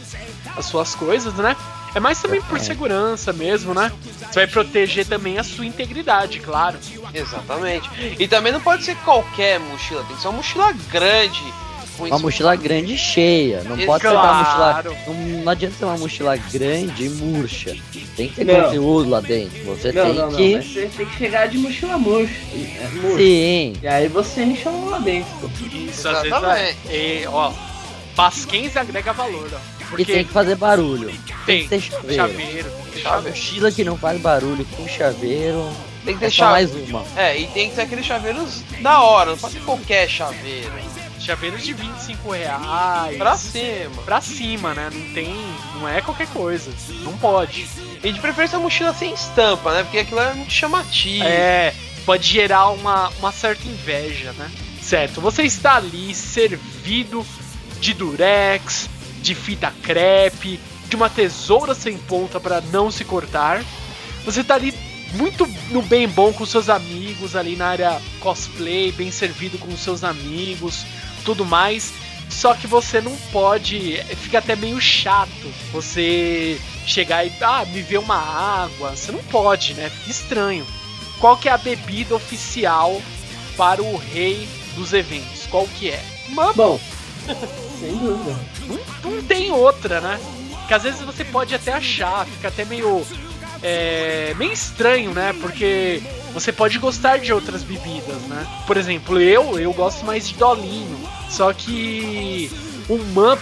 as 0.55 0.65
suas 0.67 0.93
coisas, 0.93 1.33
né? 1.33 1.55
É 1.95 1.99
mais 1.99 2.21
também 2.21 2.39
por 2.43 2.57
É. 2.57 2.61
segurança 2.61 3.33
mesmo, 3.33 3.73
né? 3.73 3.91
Você 4.19 4.41
vai 4.41 4.47
proteger 4.47 5.07
também 5.07 5.39
a 5.39 5.43
sua 5.43 5.65
integridade, 5.65 6.39
claro. 6.39 6.77
Exatamente. 7.11 7.89
E 8.19 8.27
também 8.27 8.51
não 8.51 8.61
pode 8.61 8.83
ser 8.83 8.95
qualquer 8.97 9.59
mochila, 9.59 10.03
tem 10.03 10.15
que 10.15 10.21
ser 10.21 10.27
uma 10.27 10.37
mochila 10.37 10.71
grande. 10.91 11.43
Uma 12.07 12.19
mochila 12.19 12.55
grande 12.55 12.93
e 12.93 12.97
cheia. 12.97 13.63
Não 13.63 13.77
pode 13.85 14.01
ser 14.01 14.09
uma 14.09 14.33
mochila. 14.33 14.83
Não, 15.07 15.13
não 15.43 15.51
adianta 15.51 15.75
ser 15.77 15.85
uma 15.85 15.97
mochila 15.97 16.35
grande 16.37 17.05
e 17.05 17.09
murcha. 17.09 17.75
Tem 18.15 18.27
que 18.29 18.35
ter 18.35 18.45
Não. 18.45 18.63
conteúdo 18.65 19.09
lá 19.09 19.19
dentro. 19.21 19.63
Você 19.65 19.91
Não, 19.91 20.05
tem 20.05 20.13
não, 20.15 20.29
não. 20.31 20.37
que. 20.37 20.55
Mas 20.55 20.65
você 20.65 20.89
tem 20.97 21.05
que 21.05 21.17
chegar 21.17 21.47
de 21.47 21.57
mochila 21.57 21.97
murcha. 21.97 22.33
É, 22.53 22.87
murcha. 23.01 23.17
Sim. 23.17 23.73
E 23.81 23.87
aí 23.87 24.07
você 24.07 24.43
enche 24.43 24.67
ela 24.67 24.89
lá 24.89 24.97
dentro. 24.99 25.51
Isso, 25.73 26.07
às 26.07 26.13
vezes. 26.21 26.27
Exatamente. 26.27 26.77
É, 26.89 27.23
ó, 27.27 27.51
Pasquens 28.15 28.75
agrega 28.75 29.13
valor, 29.13 29.49
ó. 29.53 29.57
E 29.81 29.85
Porque 29.91 30.05
tem 30.05 30.23
que 30.25 30.31
fazer 30.31 30.55
barulho. 30.55 31.11
tem, 31.45 31.67
Tem 31.67 31.79
que 31.79 31.89
ter 31.91 31.91
chaveiro. 31.91 32.15
chaveiro, 32.15 32.71
tem 32.93 33.01
chaveiro. 33.03 33.29
mochila 33.37 33.71
que 33.71 33.83
não 33.83 33.97
faz 33.97 34.21
barulho 34.21 34.65
com 34.77 34.87
chaveiro. 34.87 35.69
Tem 36.05 36.17
que 36.17 36.25
É 36.25 36.29
ter 36.29 36.33
só 36.35 36.45
mais 36.51 36.69
chave. 36.71 36.83
uma. 36.91 37.03
É, 37.15 37.37
e 37.37 37.47
tem 37.47 37.69
que 37.69 37.75
ter 37.75 37.81
aqueles 37.83 38.05
chaveiros 38.05 38.61
da 38.81 39.01
hora, 39.01 39.31
não 39.31 39.37
pode 39.37 39.53
ser 39.53 39.59
qualquer 39.61 40.09
chaveiro. 40.09 40.71
Chaveiros 41.21 41.63
de 41.63 41.73
25 41.73 42.31
reais. 42.31 43.17
Pra 43.17 43.37
cima. 43.37 44.01
pra 44.03 44.21
cima, 44.21 44.73
né? 44.73 44.89
Não 44.91 45.13
tem. 45.13 45.35
Não 45.75 45.87
é 45.87 46.01
qualquer 46.01 46.27
coisa. 46.27 46.71
Não 47.03 47.15
pode. 47.17 47.67
E 48.03 48.11
de 48.11 48.19
preferência 48.19 48.57
uma 48.57 48.63
mochila 48.63 48.93
sem 48.93 49.13
estampa, 49.13 49.71
né? 49.71 49.83
Porque 49.83 49.99
aquilo 49.99 50.19
é 50.19 50.33
muito 50.33 50.51
chamativo. 50.51 51.23
É. 51.25 51.73
Pode 52.05 52.27
gerar 52.27 52.69
uma, 52.69 53.09
uma 53.19 53.31
certa 53.31 53.67
inveja, 53.67 54.33
né? 54.33 54.49
Certo. 54.81 55.21
Você 55.21 55.43
está 55.43 55.75
ali 55.75 56.13
servido 56.15 57.25
de 57.79 57.93
durex, 57.93 58.89
de 59.21 59.35
fita 59.35 59.71
crepe, 59.83 60.59
de 60.89 60.95
uma 60.95 61.09
tesoura 61.09 61.75
sem 61.75 61.97
ponta 61.97 62.39
para 62.39 62.61
não 62.61 62.89
se 62.89 63.05
cortar. 63.05 63.63
Você 64.25 64.43
tá 64.43 64.55
ali 64.55 64.73
muito 65.13 65.47
no 65.69 65.81
bem 65.81 66.07
bom 66.07 66.33
com 66.33 66.45
seus 66.45 66.69
amigos 66.69 67.35
ali 67.35 67.55
na 67.55 67.67
área 67.67 68.01
cosplay, 68.19 68.91
bem 68.91 69.11
servido 69.11 69.57
com 69.57 69.75
seus 69.75 70.03
amigos, 70.03 70.85
tudo 71.21 71.45
mais. 71.45 71.93
Só 72.29 72.53
que 72.53 72.65
você 72.65 73.01
não 73.01 73.15
pode, 73.31 74.01
fica 74.15 74.39
até 74.39 74.55
meio 74.55 74.79
chato 74.79 75.51
você 75.71 76.59
chegar 76.85 77.25
e 77.25 77.31
ah, 77.41 77.65
me 77.65 77.81
ver 77.81 77.97
uma 77.97 78.15
água, 78.15 78.95
você 78.95 79.11
não 79.11 79.21
pode, 79.23 79.73
né? 79.73 79.89
Fica 79.89 80.11
estranho. 80.11 80.65
Qual 81.19 81.37
que 81.37 81.49
é 81.49 81.51
a 81.51 81.57
bebida 81.57 82.15
oficial 82.15 83.01
para 83.57 83.83
o 83.83 83.97
rei 83.97 84.47
dos 84.75 84.93
eventos? 84.93 85.45
Qual 85.47 85.67
que 85.67 85.89
é? 85.89 86.03
Uma 86.29 86.53
Bom, 86.53 86.79
sem 87.79 87.97
dúvida. 87.97 88.39
não, 89.03 89.11
não 89.11 89.23
tem 89.23 89.51
outra, 89.51 89.99
né? 89.99 90.19
Que 90.67 90.73
às 90.73 90.83
vezes 90.83 91.01
você 91.01 91.25
pode 91.25 91.53
até 91.53 91.73
achar, 91.73 92.25
fica 92.25 92.47
até 92.47 92.63
meio. 92.65 93.05
É, 93.63 94.33
meio 94.37 94.51
estranho, 94.51 95.13
né? 95.13 95.33
Porque 95.39 96.01
você 96.33 96.51
pode 96.51 96.79
gostar 96.79 97.17
de 97.17 97.31
outras 97.31 97.63
bebidas, 97.63 98.21
né? 98.23 98.47
Por 98.65 98.77
exemplo, 98.77 99.19
eu, 99.19 99.59
eu 99.59 99.71
gosto 99.73 100.05
mais 100.05 100.27
de 100.27 100.35
dolinho. 100.35 100.97
Só 101.29 101.53
que 101.53 102.51
o 102.89 102.97
Mup, 102.97 103.39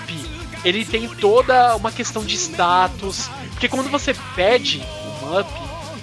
ele 0.66 0.84
tem 0.86 1.08
toda 1.08 1.76
uma 1.76 1.92
questão 1.92 2.24
de 2.24 2.36
status. 2.36 3.30
Porque 3.52 3.68
quando 3.68 3.90
você 3.90 4.14
pede 4.36 4.82
o 5.24 5.26
Mup, 5.26 5.50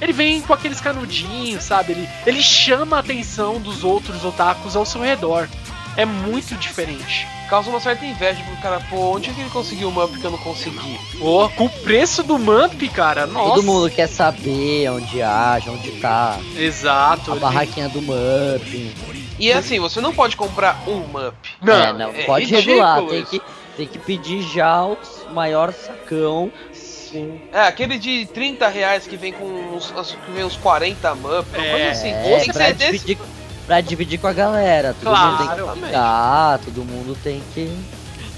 ele 0.00 0.12
vem 0.12 0.42
com 0.42 0.52
aqueles 0.52 0.80
canudinhos, 0.80 1.64
sabe? 1.64 1.92
Ele, 1.92 2.08
ele 2.26 2.42
chama 2.42 2.96
a 2.96 3.00
atenção 3.00 3.60
dos 3.60 3.84
outros 3.84 4.24
otakus 4.24 4.76
ao 4.76 4.84
seu 4.84 5.00
redor. 5.00 5.48
É 5.96 6.04
muito 6.04 6.54
diferente. 6.56 7.26
Causa 7.48 7.70
uma 7.70 7.80
certa 7.80 8.04
inveja 8.04 8.42
pro 8.44 8.56
cara, 8.56 8.80
pô, 8.90 9.14
onde 9.16 9.30
é 9.30 9.32
que 9.32 9.40
ele 9.40 9.50
conseguiu 9.50 9.88
uma 9.88 10.06
porque 10.06 10.26
eu 10.26 10.30
não 10.30 10.38
consegui? 10.38 10.98
Pô, 11.18 11.48
com 11.50 11.64
o 11.66 11.70
preço 11.70 12.22
do 12.22 12.38
Mump, 12.38 12.88
cara, 12.90 13.26
nossa. 13.26 13.54
Todo 13.54 13.62
mundo 13.62 13.88
quer 13.90 14.08
saber 14.08 14.90
onde 14.90 15.22
acha, 15.22 15.70
onde 15.70 15.92
tá 15.92 16.38
Exato. 16.56 17.30
a 17.30 17.34
ele- 17.34 17.40
barraquinha 17.40 17.88
do 17.88 18.02
Mup. 18.02 18.94
E 19.38 19.50
é 19.50 19.54
assim, 19.54 19.78
você 19.78 20.00
não 20.00 20.12
pode 20.14 20.36
comprar 20.36 20.82
um 20.88 20.98
MUP. 21.06 21.34
Não, 21.62 21.74
é, 21.74 21.92
não, 21.92 22.10
é 22.10 22.24
pode 22.24 22.46
ridículo 22.46 22.66
regular. 22.76 23.02
Tem 23.06 23.24
que, 23.24 23.42
tem 23.76 23.86
que 23.86 23.98
pedir 23.98 24.42
já 24.42 24.82
o 24.84 24.96
maior 25.32 25.72
sacão. 25.72 26.50
Sim. 26.72 27.40
É, 27.52 27.60
aquele 27.60 27.98
de 27.98 28.26
30 28.26 28.66
reais 28.68 29.06
que 29.06 29.16
vem 29.16 29.32
com 29.32 29.44
uns, 29.44 29.90
que 30.24 30.30
vem 30.32 30.44
uns 30.44 30.56
40 30.56 31.14
MUP, 31.14 31.46
É, 31.54 31.70
coisa 31.70 31.90
assim. 31.90 32.10
É, 32.12 32.40
que 32.40 32.52
ser 32.52 32.74
desse. 32.74 32.92
dividir, 32.92 33.18
pra 33.66 33.80
dividir 33.80 34.18
com 34.18 34.26
a 34.26 34.32
galera. 34.32 34.94
Todo 34.94 35.10
Claro, 35.10 35.30
mundo 35.32 35.38
tem 35.48 35.64
que 35.74 35.80
pagar, 35.80 36.58
todo 36.60 36.84
mundo 36.84 37.18
tem 37.22 37.42
que. 37.54 37.66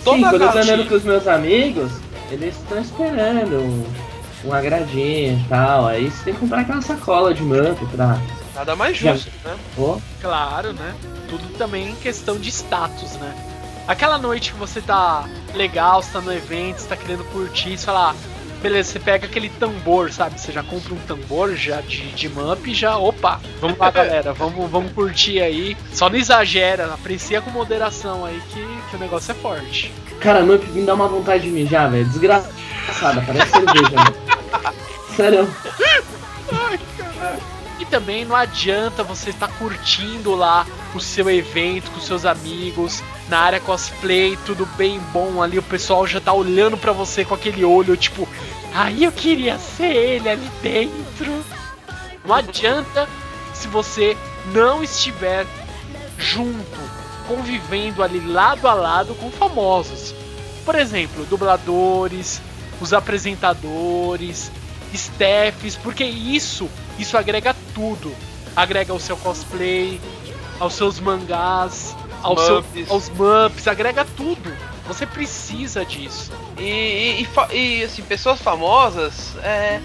Sim, 0.04 0.20
quando 0.22 0.42
eu 0.42 0.52
tô 0.52 0.58
andando 0.58 0.88
com 0.88 0.94
os 0.94 1.04
meus 1.04 1.26
amigos, 1.26 1.92
eles 2.30 2.56
estão 2.56 2.80
esperando 2.80 3.56
um, 3.58 3.86
um 4.46 4.52
agradinho 4.54 5.38
e 5.38 5.48
tal. 5.48 5.86
Aí 5.86 6.10
você 6.10 6.24
tem 6.24 6.34
que 6.34 6.40
comprar 6.40 6.60
aquela 6.60 6.80
sacola 6.82 7.34
de 7.34 7.42
manto 7.42 7.86
pra. 7.88 8.18
Nada 8.54 8.74
mais 8.74 8.96
justo, 8.96 9.30
né? 9.44 9.54
Pô, 9.76 10.00
Claro, 10.20 10.72
né? 10.72 10.94
Tudo 11.28 11.46
também 11.58 11.90
em 11.90 11.94
questão 11.96 12.38
de 12.38 12.48
status, 12.50 13.12
né? 13.12 13.32
Aquela 13.86 14.18
noite 14.18 14.52
que 14.52 14.58
você 14.58 14.80
tá 14.80 15.24
legal, 15.54 16.02
você 16.02 16.10
tá 16.12 16.20
no 16.20 16.32
evento, 16.32 16.78
você 16.78 16.88
tá 16.88 16.96
querendo 16.96 17.24
curtir, 17.32 17.78
você 17.78 17.86
fala, 17.86 18.10
ah, 18.10 18.14
beleza, 18.60 18.92
você 18.92 18.98
pega 18.98 19.26
aquele 19.26 19.48
tambor, 19.48 20.12
sabe? 20.12 20.40
Você 20.40 20.52
já 20.52 20.62
compra 20.62 20.94
um 20.94 20.98
tambor 20.98 21.54
já 21.54 21.80
de, 21.80 22.10
de 22.12 22.28
Mump 22.28 22.66
e 22.66 22.74
já, 22.74 22.96
opa, 22.96 23.40
vamos 23.60 23.78
lá, 23.78 23.90
galera, 23.90 24.32
vamos, 24.32 24.70
vamos 24.70 24.92
curtir 24.92 25.40
aí. 25.40 25.76
Só 25.92 26.08
não 26.08 26.16
exagera, 26.16 26.92
aprecia 26.92 27.40
com 27.40 27.50
moderação 27.50 28.24
aí 28.24 28.40
que, 28.50 28.64
que 28.90 28.96
o 28.96 28.98
negócio 28.98 29.32
é 29.32 29.34
forte. 29.34 29.92
cara, 30.20 30.42
Mump 30.42 30.64
me 30.68 30.84
dá 30.84 30.94
uma 30.94 31.08
vontade 31.08 31.44
de 31.44 31.50
mijar, 31.50 31.90
velho. 31.90 32.06
Desgraçada, 32.06 33.22
parece 33.26 33.50
cerveja, 33.50 33.88
velho. 33.88 34.28
Sério. 35.16 35.48
E 37.80 37.84
também 37.86 38.24
não 38.24 38.36
adianta 38.36 39.02
você 39.02 39.30
estar 39.30 39.48
curtindo 39.48 40.34
lá 40.34 40.66
o 40.94 41.00
seu 41.00 41.30
evento 41.30 41.90
com 41.90 42.00
seus 42.00 42.24
amigos, 42.24 43.02
na 43.28 43.40
área 43.40 43.60
cosplay, 43.60 44.38
tudo 44.46 44.66
bem 44.76 44.98
bom 45.12 45.42
ali, 45.42 45.58
o 45.58 45.62
pessoal 45.62 46.06
já 46.06 46.20
tá 46.20 46.32
olhando 46.32 46.76
pra 46.76 46.92
você 46.92 47.24
com 47.24 47.34
aquele 47.34 47.64
olho 47.64 47.96
tipo, 47.96 48.28
ai 48.72 49.04
eu 49.04 49.12
queria 49.12 49.58
ser 49.58 49.94
ele 49.94 50.28
ali 50.28 50.50
dentro. 50.62 51.44
Não 52.24 52.34
adianta 52.34 53.08
se 53.54 53.68
você 53.68 54.16
não 54.52 54.82
estiver 54.82 55.46
junto 56.16 56.98
convivendo 57.26 58.02
ali 58.02 58.20
lado 58.20 58.66
a 58.66 58.74
lado 58.74 59.14
com 59.14 59.30
famosos. 59.30 60.14
Por 60.64 60.74
exemplo, 60.74 61.24
dubladores, 61.26 62.40
os 62.80 62.92
apresentadores, 62.92 64.50
staffs, 64.92 65.76
porque 65.76 66.04
isso, 66.04 66.68
isso 66.98 67.16
agrega 67.16 67.54
tudo. 67.74 68.14
Agrega 68.56 68.92
ao 68.92 68.98
seu 68.98 69.16
cosplay, 69.16 70.00
aos 70.58 70.74
seus 70.74 70.98
mangás, 70.98 71.94
aos, 72.22 72.44
seu, 72.44 72.56
Muppets. 72.56 72.90
aos 72.90 73.08
Mups, 73.10 73.68
agrega 73.68 74.04
tudo. 74.16 74.52
Você 74.86 75.04
precisa 75.06 75.84
disso. 75.84 76.32
E, 76.58 76.62
e, 76.62 77.28
e 77.52 77.56
e, 77.56 77.84
assim, 77.84 78.02
pessoas 78.02 78.40
famosas, 78.40 79.36
é, 79.42 79.80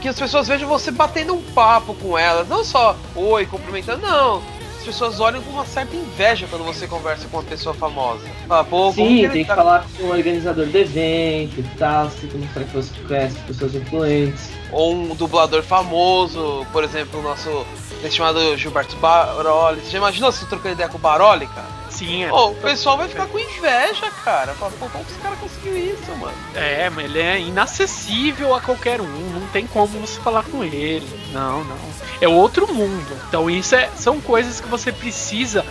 que 0.00 0.08
as 0.08 0.18
pessoas 0.18 0.48
vejam 0.48 0.66
você 0.68 0.90
batendo 0.90 1.34
um 1.34 1.42
papo 1.42 1.94
com 1.94 2.16
elas, 2.16 2.48
não 2.48 2.64
só 2.64 2.96
oi, 3.14 3.44
cumprimentando, 3.46 4.00
não. 4.06 4.42
As 4.78 4.84
pessoas 4.84 5.18
olham 5.20 5.42
com 5.42 5.50
uma 5.50 5.66
certa 5.66 5.94
inveja 5.96 6.46
quando 6.48 6.64
você 6.64 6.86
conversa 6.86 7.26
com 7.28 7.38
uma 7.38 7.42
pessoa 7.42 7.74
famosa. 7.74 8.22
Fala, 8.46 8.64
pô, 8.64 8.92
como 8.92 8.94
que 8.94 9.02
Sim, 9.02 9.18
ele 9.24 9.28
tem 9.30 9.42
que 9.42 9.48
tá- 9.48 9.56
falar 9.56 9.84
com 9.98 10.04
o 10.04 10.10
organizador 10.10 10.64
do 10.66 10.78
evento 10.78 11.58
e 11.58 11.64
tal, 11.76 12.08
que 12.08 12.36
mostrar 12.38 12.64
que 12.64 12.72
você 12.76 12.90
conhece 13.06 13.36
pessoas 13.40 13.74
influentes. 13.74 14.50
Ou 14.72 14.94
um 14.94 15.14
dublador 15.14 15.62
famoso, 15.62 16.64
por 16.72 16.84
exemplo, 16.84 17.18
o 17.18 17.22
nosso 17.22 17.66
chamado 18.10 18.56
Gilberto 18.56 18.96
Baroli. 18.96 19.80
Você 19.80 19.90
já 19.90 19.98
imaginou 19.98 20.30
se 20.30 20.46
trocando 20.46 20.74
ideia 20.74 20.88
com 20.88 20.98
o 20.98 21.00
Baroli, 21.00 21.46
cara? 21.48 21.75
Sim, 21.96 22.24
é. 22.24 22.28
Pô, 22.28 22.50
o 22.50 22.54
pessoal 22.56 22.98
vai 22.98 23.08
ficar 23.08 23.26
com 23.26 23.38
inveja, 23.38 24.10
cara. 24.22 24.52
Fala, 24.54 24.72
pô, 24.78 24.86
como 24.88 25.04
que 25.04 25.12
esse 25.12 25.20
cara 25.20 25.34
conseguiu 25.36 25.94
isso, 25.94 26.14
mano? 26.16 26.36
É, 26.54 26.90
mas 26.90 27.06
ele 27.06 27.20
é 27.20 27.40
inacessível 27.40 28.54
a 28.54 28.60
qualquer 28.60 29.00
um, 29.00 29.30
não 29.30 29.46
tem 29.48 29.66
como 29.66 29.98
você 30.00 30.20
falar 30.20 30.44
com 30.44 30.62
ele. 30.62 31.08
Não, 31.32 31.64
não. 31.64 31.78
É 32.20 32.28
outro 32.28 32.72
mundo. 32.72 33.18
Então 33.28 33.48
isso 33.48 33.74
é, 33.74 33.88
são 33.96 34.20
coisas 34.20 34.60
que 34.60 34.68
você 34.68 34.92
precisa 34.92 35.64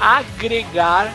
agregar 0.00 1.12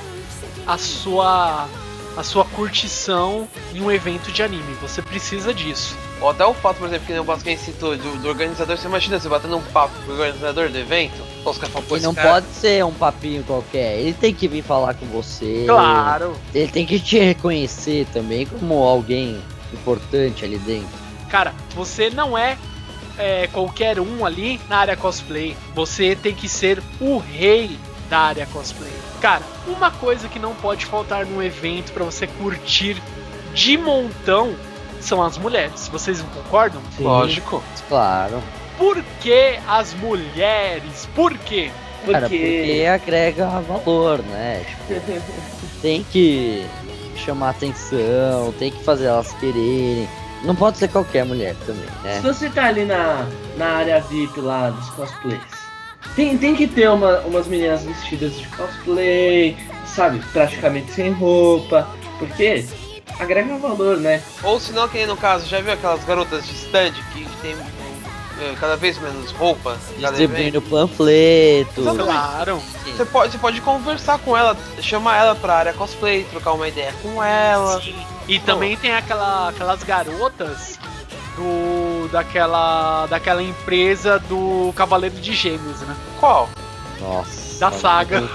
a 0.65 0.77
sua 0.77 1.67
a 2.15 2.23
sua 2.23 2.45
curtição 2.45 3.47
em 3.73 3.81
um 3.81 3.91
evento 3.91 4.31
de 4.31 4.43
anime. 4.43 4.73
Você 4.81 5.01
precisa 5.01 5.53
disso. 5.53 5.95
Ou 6.21 6.29
até 6.29 6.45
o 6.45 6.53
fato, 6.53 6.77
por 6.77 6.87
exemplo, 6.87 7.05
que 7.05 7.11
nem 7.11 7.21
o 7.21 7.23
Basquem 7.23 7.57
citou, 7.57 7.97
do, 7.97 8.21
do 8.21 8.27
organizador, 8.29 8.77
você 8.77 8.87
imagina 8.87 9.19
você 9.19 9.27
batendo 9.27 9.57
um 9.57 9.61
papo 9.61 9.93
com 10.05 10.11
o 10.11 10.13
organizador 10.13 10.69
do 10.69 10.77
evento? 10.77 11.21
Os 11.43 11.57
caras 11.57 11.73
falam, 11.73 11.87
pô, 11.87 11.97
esse 11.97 12.05
não 12.05 12.13
cara- 12.13 12.29
pode 12.29 12.47
ser 12.47 12.85
um 12.85 12.93
papinho 12.93 13.43
qualquer. 13.43 13.99
Ele 13.99 14.13
tem 14.13 14.33
que 14.33 14.47
vir 14.47 14.63
falar 14.63 14.93
com 14.93 15.05
você. 15.07 15.65
Claro. 15.67 16.37
Ele 16.53 16.71
tem 16.71 16.85
que 16.85 16.99
te 16.99 17.19
reconhecer 17.19 18.07
também 18.13 18.45
como 18.45 18.75
alguém 18.83 19.41
importante 19.73 20.45
ali 20.45 20.57
dentro. 20.59 21.03
Cara, 21.29 21.53
você 21.75 22.09
não 22.11 22.37
é, 22.37 22.57
é, 23.17 23.47
qualquer 23.47 23.99
um 23.99 24.23
ali 24.25 24.61
na 24.69 24.77
área 24.77 24.95
cosplay. 24.95 25.57
Você 25.73 26.15
tem 26.15 26.33
que 26.33 26.47
ser 26.47 26.81
o 27.01 27.17
rei 27.17 27.77
da 28.09 28.19
área 28.19 28.45
cosplay. 28.45 28.93
Cara, 29.23 29.41
uma 29.65 29.89
coisa 29.89 30.27
que 30.27 30.37
não 30.37 30.53
pode 30.53 30.85
faltar 30.85 31.25
num 31.25 31.41
evento 31.41 31.93
pra 31.93 32.03
você 32.03 32.27
curtir 32.27 33.01
de 33.53 33.77
montão 33.77 34.53
são 34.99 35.23
as 35.23 35.37
mulheres. 35.37 35.87
Vocês 35.87 36.19
não 36.19 36.27
concordam? 36.27 36.81
Sim. 36.97 37.05
Lógico. 37.05 37.63
Claro. 37.87 38.43
Por 38.77 39.01
que 39.21 39.57
as 39.65 39.93
mulheres? 39.93 41.07
Por 41.15 41.37
quê? 41.37 41.71
Cara, 42.05 42.27
Porque. 42.27 42.37
porque 42.37 42.85
agrega 42.85 43.47
valor, 43.61 44.19
né? 44.23 44.65
Tipo, 44.89 45.21
tem 45.81 46.03
que 46.03 46.65
chamar 47.15 47.51
atenção, 47.51 48.53
tem 48.59 48.73
que 48.73 48.83
fazer 48.83 49.05
elas 49.05 49.31
quererem. 49.35 50.05
Não 50.43 50.53
pode 50.53 50.77
ser 50.77 50.89
qualquer 50.89 51.23
mulher 51.23 51.55
também, 51.65 51.85
Se 51.85 52.03
né? 52.03 52.19
você 52.21 52.49
tá 52.49 52.65
ali 52.65 52.83
na, 52.83 53.25
na 53.55 53.67
área 53.67 54.01
VIP 54.01 54.41
lá 54.41 54.69
dos 54.69 54.89
cosplays, 54.89 55.39
tem, 56.15 56.37
tem 56.37 56.55
que 56.55 56.67
ter 56.67 56.89
uma- 56.89 57.19
umas 57.21 57.47
meninas 57.47 57.83
vestidas 57.83 58.33
de 58.35 58.47
cosplay, 58.49 59.57
sabe? 59.85 60.19
Praticamente 60.31 60.91
sem 60.91 61.11
roupa, 61.11 61.87
porque 62.19 62.65
agrega 63.19 63.57
valor, 63.57 63.97
né? 63.97 64.21
Ou 64.43 64.59
se 64.59 64.71
não, 64.71 64.87
que 64.87 64.97
nem 64.97 65.07
no 65.07 65.17
caso, 65.17 65.47
já 65.47 65.59
viu 65.61 65.73
aquelas 65.73 66.03
garotas 66.03 66.45
de 66.45 66.53
stand 66.53 66.93
que 67.13 67.25
tem 67.41 67.55
é, 68.41 68.55
cada 68.59 68.75
vez 68.75 68.97
menos 68.97 69.31
roupa? 69.31 69.77
Distribuindo 69.97 70.61
panfleto. 70.61 71.83
Claro. 71.83 72.61
Você 72.85 73.05
pode, 73.05 73.31
você 73.31 73.37
pode 73.37 73.61
conversar 73.61 74.17
com 74.19 74.35
ela, 74.35 74.57
chamar 74.81 75.17
ela 75.17 75.35
pra 75.35 75.53
área 75.55 75.73
cosplay, 75.73 76.23
trocar 76.31 76.53
uma 76.53 76.67
ideia 76.67 76.93
com 77.03 77.23
ela. 77.23 77.79
Sim. 77.81 77.95
E 78.27 78.39
também 78.39 78.75
tem 78.75 78.93
aquela, 78.95 79.49
aquelas 79.49 79.83
garotas 79.83 80.79
do 81.35 81.82
daquela 82.07 83.05
daquela 83.07 83.41
empresa 83.43 84.19
do 84.19 84.71
Cavaleiro 84.75 85.15
de 85.15 85.33
Gêmeos, 85.33 85.81
né? 85.81 85.95
Qual? 86.19 86.49
Nossa. 87.01 87.59
Da 87.59 87.71
saga. 87.71 88.23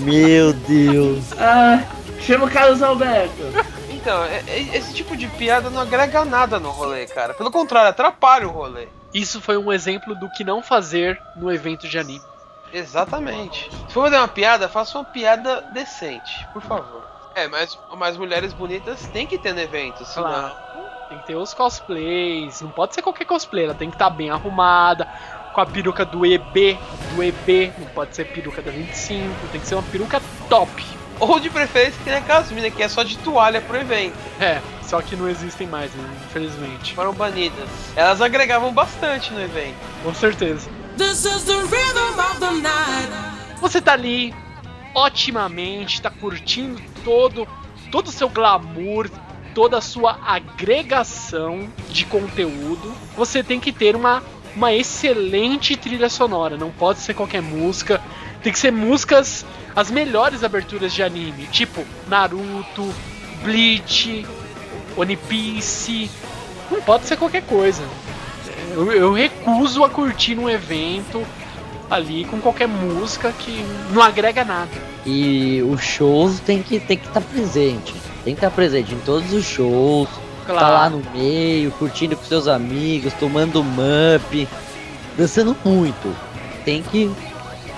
Meu 0.00 0.52
Deus. 0.52 1.32
Ah, 1.38 1.82
chama 2.20 2.46
o 2.46 2.50
Carlos 2.50 2.82
Alberto. 2.82 3.42
Então, 3.90 4.22
é- 4.24 4.42
é- 4.46 4.76
esse 4.76 4.94
tipo 4.94 5.16
de 5.16 5.26
piada 5.28 5.70
não 5.70 5.80
agrega 5.80 6.24
nada 6.24 6.58
no 6.60 6.70
rolê, 6.70 7.06
cara. 7.06 7.34
Pelo 7.34 7.50
contrário, 7.50 7.90
atrapalha 7.90 8.46
o 8.46 8.50
rolê. 8.52 8.88
Isso 9.12 9.40
foi 9.40 9.56
um 9.56 9.72
exemplo 9.72 10.14
do 10.14 10.28
que 10.30 10.44
não 10.44 10.62
fazer 10.62 11.20
no 11.36 11.50
evento 11.52 11.88
de 11.88 11.98
anime. 11.98 12.22
Exatamente. 12.72 13.70
Se 13.88 13.94
for 13.94 14.04
fazer 14.04 14.16
uma 14.16 14.28
piada, 14.28 14.68
faça 14.68 14.98
uma 14.98 15.04
piada 15.04 15.62
decente, 15.72 16.46
por 16.52 16.62
favor. 16.62 17.05
É, 17.36 17.46
mas, 17.48 17.78
mas 17.98 18.16
mulheres 18.16 18.54
bonitas 18.54 19.06
tem 19.08 19.26
que 19.26 19.36
ter 19.36 19.52
no 19.52 19.60
evento, 19.60 20.06
senão. 20.06 20.26
Claro. 20.26 20.54
Tem 21.10 21.18
que 21.18 21.26
ter 21.26 21.36
os 21.36 21.52
cosplays, 21.52 22.62
não 22.62 22.70
pode 22.70 22.94
ser 22.94 23.02
qualquer 23.02 23.26
cosplay, 23.26 23.66
ela 23.66 23.74
tem 23.74 23.90
que 23.90 23.94
estar 23.94 24.08
bem 24.08 24.30
arrumada, 24.30 25.06
com 25.52 25.60
a 25.60 25.66
peruca 25.66 26.02
do 26.02 26.24
EB, 26.24 26.78
do 27.14 27.22
EB, 27.22 27.72
não 27.78 27.88
pode 27.88 28.16
ser 28.16 28.24
peruca 28.32 28.62
da 28.62 28.70
25, 28.70 29.48
tem 29.52 29.60
que 29.60 29.66
ser 29.66 29.74
uma 29.74 29.82
peruca 29.82 30.20
top. 30.48 30.82
Ou 31.20 31.38
de 31.38 31.50
preferência 31.50 31.98
que 31.98 32.04
tem 32.04 32.14
aquelas 32.14 32.50
minas 32.50 32.72
que 32.72 32.82
é 32.82 32.88
só 32.88 33.02
de 33.02 33.18
toalha 33.18 33.60
pro 33.60 33.76
evento. 33.76 34.16
É, 34.40 34.60
só 34.82 35.02
que 35.02 35.14
não 35.14 35.28
existem 35.28 35.66
mais, 35.66 35.92
né? 35.94 36.16
Infelizmente. 36.26 36.94
Foram 36.94 37.12
banidas. 37.12 37.68
Elas 37.94 38.20
agregavam 38.20 38.72
bastante 38.72 39.32
no 39.32 39.42
evento. 39.42 39.76
Com 40.02 40.12
certeza. 40.12 40.68
This 40.98 41.24
is 41.24 41.44
the 41.44 41.54
rhythm 41.54 42.18
of 42.18 42.38
the 42.38 42.50
night. 42.50 43.58
Você 43.60 43.80
tá 43.80 43.94
ali 43.94 44.34
otimamente, 44.94 46.02
tá 46.02 46.10
curtindo 46.10 46.95
todo 47.06 47.46
todo 47.92 48.08
o 48.08 48.12
seu 48.12 48.28
glamour, 48.28 49.08
toda 49.54 49.78
a 49.78 49.80
sua 49.80 50.18
agregação 50.26 51.68
de 51.88 52.04
conteúdo. 52.04 52.92
Você 53.16 53.44
tem 53.44 53.60
que 53.60 53.72
ter 53.72 53.94
uma 53.94 54.22
uma 54.56 54.72
excelente 54.72 55.76
trilha 55.76 56.08
sonora, 56.08 56.56
não 56.56 56.70
pode 56.70 56.98
ser 56.98 57.14
qualquer 57.14 57.42
música. 57.42 58.02
Tem 58.42 58.52
que 58.52 58.58
ser 58.58 58.72
músicas 58.72 59.44
as 59.74 59.90
melhores 59.90 60.42
aberturas 60.42 60.92
de 60.92 61.02
anime, 61.02 61.46
tipo 61.48 61.84
Naruto, 62.08 62.92
Bleach, 63.44 64.26
One 64.96 65.16
Piece. 65.16 66.10
Não 66.70 66.80
pode 66.80 67.04
ser 67.04 67.16
qualquer 67.18 67.42
coisa. 67.42 67.86
Eu, 68.72 68.90
eu 68.92 69.12
recuso 69.12 69.84
a 69.84 69.90
curtir 69.90 70.34
num 70.34 70.48
evento 70.48 71.24
ali 71.90 72.24
com 72.24 72.40
qualquer 72.40 72.66
música 72.68 73.32
que 73.38 73.64
não 73.90 74.02
agrega 74.02 74.44
nada. 74.44 74.70
E 75.04 75.62
os 75.62 75.80
shows 75.82 76.40
tem 76.40 76.62
que 76.62 76.78
tem 76.80 76.96
que 76.98 77.06
estar 77.06 77.20
presente. 77.20 77.94
Tem 78.24 78.34
que 78.34 78.38
estar 78.44 78.50
presente 78.50 78.92
em 78.94 78.98
todos 79.00 79.32
os 79.32 79.44
shows. 79.44 80.08
Tá 80.46 80.52
lá 80.68 80.88
no 80.90 81.02
meio, 81.12 81.70
curtindo 81.72 82.16
com 82.16 82.24
seus 82.24 82.46
amigos, 82.46 83.12
tomando 83.14 83.64
mup, 83.64 84.48
dançando 85.16 85.56
muito. 85.64 86.14
Tem 86.64 86.82
que 86.82 87.10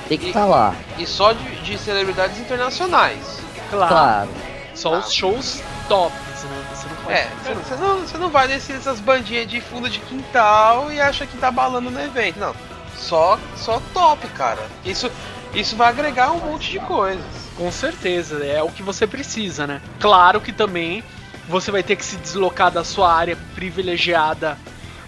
tem 0.08 0.18
que 0.18 0.28
estar 0.28 0.44
lá. 0.46 0.74
E 0.98 1.06
só 1.06 1.32
de, 1.32 1.44
de 1.62 1.78
celebridades 1.78 2.38
internacionais. 2.38 3.40
claro, 3.70 3.88
Claro. 3.88 4.28
Só 4.74 4.98
os 4.98 5.12
shows 5.12 5.60
tops, 5.88 6.14
né? 6.44 6.64
Você 6.74 6.86
não 6.88 6.96
pode. 6.96 7.12
É, 7.18 7.28
você- 7.42 7.54
você 7.54 7.74
não, 7.76 7.98
você 7.98 8.18
não 8.18 8.28
vai 8.30 8.46
nessas 8.48 9.00
bandinhas 9.00 9.48
de 9.48 9.60
fundo 9.60 9.90
de 9.90 9.98
quintal 10.00 10.92
e 10.92 11.00
acha 11.00 11.26
que 11.26 11.36
tá 11.36 11.50
balando 11.50 11.90
no 11.90 12.00
evento. 12.00 12.38
Não. 12.38 12.54
Só, 12.98 13.38
só 13.56 13.80
top, 13.94 14.26
cara. 14.28 14.60
Isso, 14.84 15.10
isso 15.54 15.76
vai 15.76 15.88
agregar 15.88 16.32
um 16.32 16.40
monte 16.40 16.70
de 16.72 16.80
coisas. 16.80 17.24
Com 17.56 17.70
certeza, 17.72 18.44
é 18.44 18.62
o 18.62 18.68
que 18.70 18.82
você 18.82 19.06
precisa, 19.06 19.66
né? 19.66 19.80
Claro 20.00 20.40
que 20.40 20.52
também 20.52 21.02
você 21.48 21.70
vai 21.70 21.82
ter 21.82 21.96
que 21.96 22.04
se 22.04 22.16
deslocar 22.16 22.70
da 22.70 22.84
sua 22.84 23.12
área 23.12 23.36
privilegiada 23.54 24.58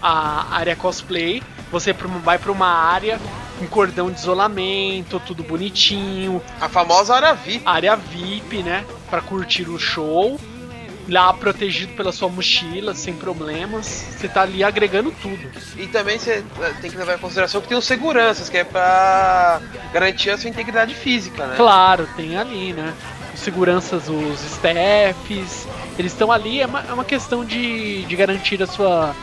à 0.01 0.55
área 0.55 0.75
cosplay. 0.75 1.43
Você 1.71 1.93
vai 1.93 2.37
para 2.37 2.51
uma 2.51 2.67
área 2.67 3.19
com 3.59 3.67
cordão 3.67 4.11
de 4.11 4.19
isolamento, 4.19 5.21
tudo 5.25 5.43
bonitinho, 5.43 6.41
A 6.59 6.67
famosa 6.67 7.15
área 7.15 7.33
VIP. 7.33 7.61
área 7.65 7.95
VIP, 7.95 8.63
né? 8.63 8.83
Pra 9.09 9.21
curtir 9.21 9.69
o 9.69 9.77
show. 9.77 10.39
Lá 11.07 11.33
protegido 11.33 11.93
pela 11.93 12.11
sua 12.11 12.29
mochila, 12.29 12.93
sem 12.93 13.13
problemas. 13.13 13.85
Você 13.85 14.27
tá 14.27 14.41
ali 14.41 14.63
agregando 14.63 15.11
tudo. 15.21 15.39
E 15.77 15.87
também 15.87 16.17
você 16.17 16.43
eh, 16.61 16.73
tem 16.81 16.91
que 16.91 16.97
levar 16.97 17.15
em 17.15 17.19
consideração 17.19 17.59
que 17.61 17.67
tem 17.67 17.77
os 17.77 17.85
seguranças, 17.85 18.49
que 18.49 18.57
é 18.57 18.63
pra 18.63 19.61
garantir 19.93 20.29
a 20.29 20.37
sua 20.37 20.49
integridade 20.49 20.93
física, 20.93 21.45
né? 21.47 21.55
Claro, 21.57 22.07
tem 22.15 22.37
ali, 22.37 22.73
né? 22.73 22.93
Os 23.33 23.39
seguranças, 23.39 24.07
os 24.07 24.41
staffs, 24.43 25.67
eles 25.97 26.11
estão 26.11 26.31
ali, 26.31 26.61
é 26.61 26.65
uma, 26.65 26.81
é 26.81 26.93
uma 26.93 27.05
questão 27.05 27.43
de, 27.43 28.03
de 28.03 28.15
garantir 28.15 28.61
a 28.61 28.67
sua, 28.67 29.15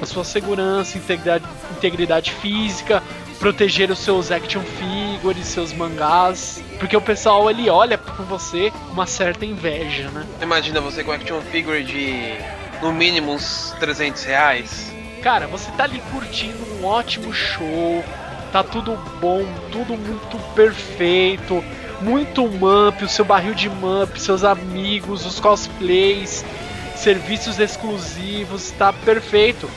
a 0.00 0.06
sua 0.06 0.24
segurança, 0.24 0.96
integridade, 0.96 1.44
integridade 1.76 2.32
física, 2.32 3.02
proteger 3.38 3.90
os 3.90 3.98
seus 3.98 4.30
action 4.30 4.62
figures, 4.62 5.46
seus 5.46 5.72
mangás, 5.72 6.62
porque 6.78 6.96
o 6.96 7.00
pessoal 7.00 7.50
ele 7.50 7.68
olha 7.68 7.98
por 7.98 8.24
você 8.24 8.70
com 8.70 8.92
uma 8.92 9.06
certa 9.06 9.44
inveja, 9.44 10.08
né? 10.10 10.26
Imagina 10.40 10.80
você 10.80 11.02
com 11.02 11.12
action 11.12 11.40
figure 11.42 11.82
de 11.82 12.36
no 12.80 12.92
mínimo 12.92 13.32
uns 13.32 13.74
300 13.80 14.24
reais. 14.24 14.92
Cara, 15.22 15.46
você 15.46 15.70
tá 15.72 15.84
ali 15.84 16.00
curtindo 16.12 16.58
um 16.74 16.84
ótimo 16.86 17.32
show, 17.32 18.04
tá 18.52 18.62
tudo 18.62 18.96
bom, 19.20 19.44
tudo 19.72 19.96
muito 19.96 20.38
perfeito, 20.54 21.62
muito 22.00 22.46
mump, 22.46 23.02
o 23.04 23.08
seu 23.08 23.24
barril 23.24 23.54
de 23.54 23.68
mump, 23.68 24.16
seus 24.20 24.44
amigos, 24.44 25.26
os 25.26 25.40
cosplays, 25.40 26.44
serviços 26.94 27.58
exclusivos, 27.58 28.70
tá 28.70 28.92
perfeito. 28.92 29.68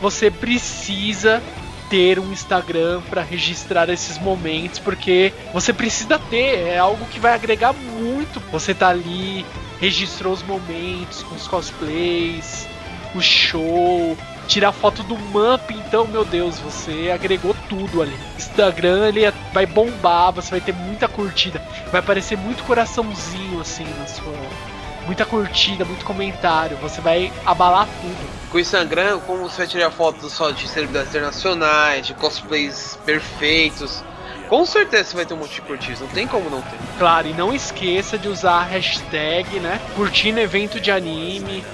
Você 0.00 0.30
precisa 0.30 1.40
ter 1.88 2.18
um 2.18 2.32
Instagram 2.32 3.00
para 3.08 3.22
registrar 3.22 3.88
esses 3.88 4.18
momentos, 4.18 4.78
porque 4.78 5.32
você 5.52 5.72
precisa 5.72 6.18
ter, 6.18 6.58
é 6.68 6.78
algo 6.78 7.04
que 7.06 7.20
vai 7.20 7.34
agregar 7.34 7.72
muito. 7.72 8.40
Você 8.50 8.74
tá 8.74 8.88
ali, 8.88 9.44
registrou 9.80 10.32
os 10.32 10.42
momentos 10.42 11.22
com 11.22 11.34
os 11.34 11.46
cosplays, 11.46 12.66
o 13.14 13.20
show, 13.20 14.16
tirar 14.46 14.72
foto 14.72 15.02
do 15.02 15.16
Mump, 15.16 15.70
então, 15.70 16.06
meu 16.06 16.24
Deus, 16.24 16.58
você 16.58 17.10
agregou 17.12 17.54
tudo 17.68 18.02
ali. 18.02 18.16
Instagram, 18.36 19.08
ele 19.08 19.24
é- 19.24 19.32
vai 19.52 19.66
bombar, 19.66 20.32
você 20.32 20.50
vai 20.50 20.60
ter 20.60 20.74
muita 20.74 21.08
curtida, 21.08 21.62
vai 21.90 22.00
aparecer 22.00 22.36
muito 22.36 22.62
coraçãozinho 22.64 23.60
assim 23.60 23.84
na 23.98 24.06
sua. 24.06 24.34
Muita 25.06 25.24
curtida, 25.26 25.84
muito 25.84 26.04
comentário, 26.04 26.76
você 26.78 27.00
vai 27.00 27.30
abalar 27.44 27.86
tudo. 28.00 28.34
Com 28.50 28.56
o 28.56 28.60
Instagram, 28.60 29.18
como 29.26 29.42
você 29.42 29.58
vai 29.58 29.66
tirar 29.66 29.90
fotos 29.90 30.32
só 30.32 30.50
de 30.50 30.66
celebridades 30.66 31.10
internacionais, 31.10 32.06
de 32.06 32.14
cosplays 32.14 32.98
perfeitos, 33.04 34.02
com 34.48 34.64
certeza 34.64 35.10
você 35.10 35.16
vai 35.16 35.26
ter 35.26 35.34
um 35.34 35.38
monte 35.38 35.54
de 35.56 35.60
curtidas, 35.62 36.00
não 36.00 36.08
tem 36.08 36.26
como 36.26 36.48
não 36.48 36.62
ter. 36.62 36.78
Claro, 36.98 37.28
e 37.28 37.34
não 37.34 37.52
esqueça 37.52 38.16
de 38.16 38.28
usar 38.28 38.60
a 38.60 38.62
hashtag, 38.62 39.60
né? 39.60 39.80
Curtindo 39.96 40.40
evento 40.40 40.80
de 40.80 40.90
anime. 40.90 41.64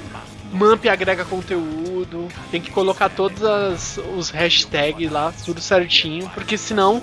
Mamp 0.53 0.85
agrega 0.87 1.25
conteúdo. 1.25 2.27
Tem 2.51 2.61
que 2.61 2.71
colocar 2.73 3.09
todos 3.09 3.45
as- 3.45 4.01
os 4.17 4.31
hashtags 4.31 5.11
lá, 5.11 5.33
tudo 5.45 5.61
certinho, 5.61 6.29
porque 6.35 6.59
senão 6.59 7.01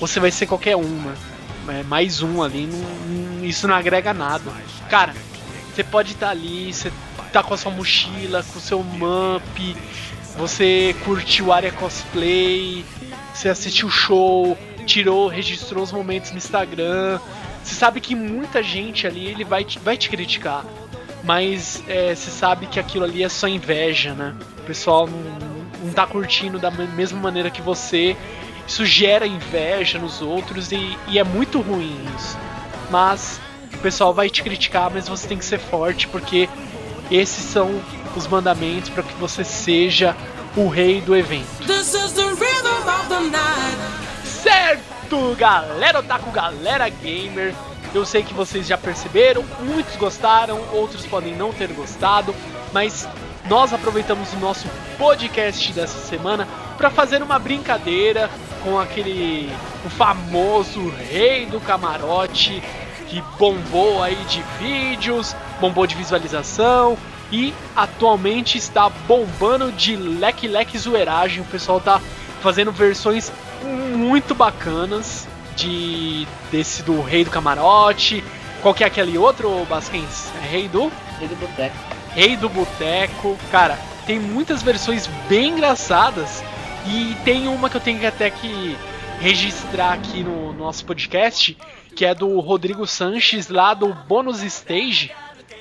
você 0.00 0.18
vai 0.18 0.30
ser 0.30 0.46
qualquer 0.46 0.76
uma. 0.76 1.14
É, 1.68 1.82
mais 1.82 2.22
um 2.22 2.42
ali, 2.42 2.66
não- 2.66 2.78
não- 3.38 3.44
isso 3.44 3.66
não 3.66 3.74
agrega 3.74 4.14
nada. 4.14 4.44
Cara, 4.88 5.12
você 5.76 5.84
pode 5.84 6.12
estar 6.12 6.30
ali, 6.30 6.72
você 6.72 6.90
tá 7.30 7.42
com 7.42 7.52
a 7.52 7.56
sua 7.58 7.70
mochila, 7.70 8.42
com 8.42 8.58
o 8.58 8.62
seu 8.62 8.82
Mamp, 8.82 9.76
você 10.34 10.96
curtiu 11.04 11.52
área 11.52 11.70
cosplay, 11.70 12.82
você 13.34 13.50
assistiu 13.50 13.88
o 13.88 13.90
show, 13.90 14.56
tirou, 14.86 15.28
registrou 15.28 15.84
os 15.84 15.92
momentos 15.92 16.30
no 16.30 16.38
Instagram. 16.38 17.20
Você 17.62 17.74
sabe 17.74 18.00
que 18.00 18.14
muita 18.14 18.62
gente 18.62 19.06
ali 19.06 19.26
ele 19.26 19.44
vai 19.44 19.64
te, 19.64 19.78
vai 19.78 19.98
te 19.98 20.08
criticar. 20.08 20.64
Mas 21.22 21.82
é, 21.86 22.14
você 22.14 22.30
sabe 22.30 22.66
que 22.66 22.80
aquilo 22.80 23.04
ali 23.04 23.22
é 23.22 23.28
só 23.28 23.46
inveja, 23.46 24.14
né? 24.14 24.34
O 24.60 24.62
pessoal 24.62 25.06
não, 25.06 25.18
não 25.84 25.92
tá 25.92 26.06
curtindo 26.06 26.58
da 26.58 26.70
me- 26.70 26.86
mesma 26.86 27.20
maneira 27.20 27.50
que 27.50 27.60
você. 27.60 28.16
Isso 28.66 28.86
gera 28.86 29.26
inveja 29.26 29.98
nos 29.98 30.22
outros 30.22 30.72
e, 30.72 30.96
e 31.08 31.18
é 31.18 31.24
muito 31.24 31.60
ruim 31.60 32.00
isso. 32.16 32.38
Mas 32.90 33.40
o 33.76 33.78
pessoal 33.78 34.12
vai 34.12 34.28
te 34.28 34.42
criticar, 34.42 34.90
mas 34.92 35.08
você 35.08 35.28
tem 35.28 35.38
que 35.38 35.44
ser 35.44 35.58
forte 35.58 36.08
porque 36.08 36.48
esses 37.10 37.44
são 37.44 37.80
os 38.16 38.26
mandamentos 38.26 38.88
para 38.90 39.02
que 39.02 39.14
você 39.14 39.44
seja 39.44 40.16
o 40.56 40.68
rei 40.68 41.00
do 41.00 41.14
evento. 41.14 41.46
Certo, 44.24 45.36
galera 45.38 46.00
otaku, 46.00 46.30
galera 46.30 46.88
gamer. 46.88 47.54
Eu 47.94 48.04
sei 48.04 48.22
que 48.22 48.34
vocês 48.34 48.66
já 48.66 48.76
perceberam, 48.76 49.44
muitos 49.60 49.94
gostaram, 49.96 50.58
outros 50.72 51.06
podem 51.06 51.34
não 51.34 51.52
ter 51.52 51.68
gostado, 51.68 52.34
mas 52.72 53.08
nós 53.48 53.72
aproveitamos 53.72 54.32
o 54.32 54.36
nosso 54.38 54.66
podcast 54.98 55.72
dessa 55.72 55.98
semana 55.98 56.48
para 56.76 56.90
fazer 56.90 57.22
uma 57.22 57.38
brincadeira 57.38 58.28
com 58.64 58.78
aquele 58.78 59.50
o 59.84 59.90
famoso 59.90 60.88
rei 60.88 61.46
do 61.46 61.60
camarote 61.60 62.62
que 63.08 63.22
bombou 63.38 64.02
aí 64.02 64.16
de 64.28 64.42
vídeos, 64.58 65.34
bombou 65.60 65.86
de 65.86 65.94
visualização 65.94 66.96
e 67.30 67.52
atualmente 67.74 68.58
está 68.58 68.88
bombando 68.88 69.72
de 69.72 69.96
leque 69.96 70.46
leque 70.46 70.78
zoeiragem. 70.78 71.42
O 71.42 71.46
pessoal 71.46 71.80
tá 71.80 72.00
fazendo 72.40 72.70
versões 72.70 73.32
muito 73.62 74.34
bacanas 74.34 75.26
de 75.56 76.26
desse 76.50 76.82
do 76.82 77.00
Rei 77.00 77.24
do 77.24 77.30
Camarote. 77.30 78.22
Qual 78.62 78.74
que 78.74 78.84
é 78.84 78.86
aquele 78.86 79.16
outro, 79.18 79.64
Basquens? 79.66 80.30
É 80.42 80.46
Rei 80.46 80.68
do 80.68 80.90
Rei 81.18 81.28
do 81.28 81.36
boteco. 81.36 81.76
Rei 82.14 82.36
do 82.36 82.48
Boteco. 82.48 83.36
Cara, 83.50 83.78
tem 84.06 84.18
muitas 84.18 84.62
versões 84.62 85.06
bem 85.28 85.50
engraçadas 85.50 86.42
e 86.86 87.16
tem 87.24 87.48
uma 87.48 87.68
que 87.68 87.76
eu 87.76 87.80
tenho 87.80 87.98
que 87.98 88.06
até 88.06 88.30
que 88.30 88.76
registrar 89.20 89.92
aqui 89.92 90.22
no 90.22 90.52
nosso 90.52 90.84
podcast, 90.84 91.56
que 91.96 92.04
é 92.04 92.14
do 92.14 92.38
Rodrigo 92.40 92.86
Sanches 92.86 93.48
lá 93.48 93.72
do 93.72 93.92
Bônus 93.92 94.42
Stage. 94.42 95.10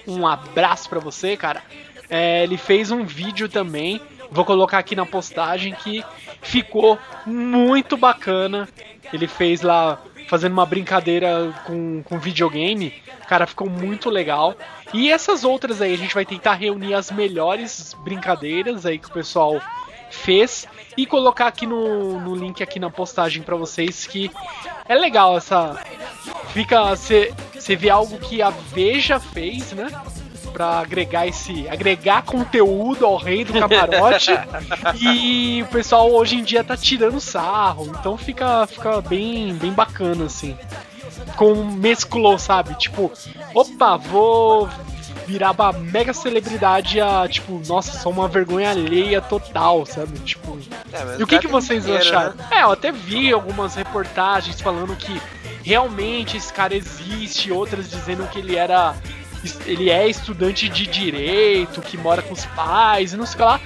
Um 0.05 0.27
abraço 0.27 0.89
pra 0.89 0.99
você, 0.99 1.37
cara. 1.37 1.63
É, 2.09 2.43
ele 2.43 2.57
fez 2.57 2.91
um 2.91 3.05
vídeo 3.05 3.47
também, 3.47 4.01
vou 4.29 4.43
colocar 4.43 4.77
aqui 4.77 4.95
na 4.95 5.05
postagem 5.05 5.73
que 5.73 6.03
ficou 6.41 6.99
muito 7.25 7.95
bacana. 7.95 8.67
Ele 9.13 9.27
fez 9.27 9.61
lá 9.61 9.99
fazendo 10.27 10.51
uma 10.51 10.65
brincadeira 10.65 11.53
com, 11.65 12.03
com 12.03 12.19
videogame. 12.19 12.93
Cara, 13.27 13.47
ficou 13.47 13.69
muito 13.69 14.09
legal. 14.09 14.55
E 14.93 15.09
essas 15.09 15.45
outras 15.45 15.81
aí, 15.81 15.93
a 15.93 15.97
gente 15.97 16.13
vai 16.13 16.25
tentar 16.25 16.55
reunir 16.55 16.93
as 16.93 17.11
melhores 17.11 17.95
brincadeiras 18.03 18.85
aí 18.85 18.99
que 18.99 19.07
o 19.07 19.13
pessoal 19.13 19.61
fez 20.09 20.67
e 20.97 21.05
colocar 21.05 21.47
aqui 21.47 21.65
no, 21.65 22.19
no 22.19 22.35
link 22.35 22.63
aqui 22.63 22.79
na 22.79 22.89
postagem 22.89 23.43
pra 23.43 23.55
vocês 23.55 24.05
que 24.07 24.31
é 24.87 24.95
legal 24.95 25.37
essa 25.37 25.81
fica 26.53 26.95
você 26.95 27.75
vê 27.75 27.89
algo 27.89 28.19
que 28.19 28.43
a 28.43 28.51
Veja 28.51 29.19
fez, 29.19 29.71
né? 29.71 29.87
Pra 30.53 30.79
agregar 30.79 31.27
esse. 31.27 31.67
agregar 31.67 32.21
conteúdo 32.21 33.05
ao 33.05 33.17
rei 33.17 33.43
do 33.43 33.53
camarote. 33.53 34.31
e 35.01 35.63
o 35.63 35.65
pessoal 35.71 36.11
hoje 36.11 36.37
em 36.37 36.43
dia 36.43 36.63
tá 36.63 36.77
tirando 36.77 37.19
sarro. 37.19 37.87
Então 37.99 38.15
fica, 38.17 38.67
fica 38.67 39.01
bem, 39.01 39.53
bem 39.55 39.71
bacana, 39.71 40.25
assim. 40.25 40.55
Com 41.35 41.55
mesclou, 41.55 42.37
sabe? 42.37 42.75
Tipo, 42.75 43.11
opa, 43.53 43.97
vou 43.97 44.69
virar 45.25 45.51
uma 45.51 45.71
mega 45.73 46.13
celebridade 46.13 46.99
a, 47.01 47.27
tipo, 47.27 47.61
nossa, 47.67 47.97
sou 47.99 48.11
uma 48.11 48.27
vergonha 48.27 48.69
alheia 48.71 49.21
total, 49.21 49.85
sabe? 49.85 50.17
Tipo. 50.19 50.57
É, 50.93 51.17
E 51.19 51.23
o 51.23 51.27
que, 51.27 51.39
que 51.39 51.47
vocês 51.47 51.83
dinheiro, 51.83 52.03
acharam? 52.07 52.35
né? 52.35 52.45
É, 52.51 52.63
eu 52.63 52.71
até 52.71 52.91
vi 52.91 53.31
algumas 53.33 53.75
reportagens 53.75 54.59
falando 54.61 54.95
que 54.95 55.21
realmente 55.63 56.37
esse 56.37 56.51
cara 56.53 56.75
existe, 56.75 57.51
outras 57.51 57.89
dizendo 57.89 58.27
que 58.27 58.39
ele 58.39 58.55
era. 58.55 58.95
Ele 59.65 59.91
é 59.91 60.07
estudante 60.07 60.67
de 60.67 60.87
direito, 60.87 61.79
que 61.81 61.97
mora 61.97 62.21
com 62.23 62.33
os 62.33 62.45
pais 62.47 63.13
e 63.13 63.17
não 63.17 63.25
sei 63.27 63.35
o 63.35 63.37
que 63.37 63.43
lá. 63.43 63.59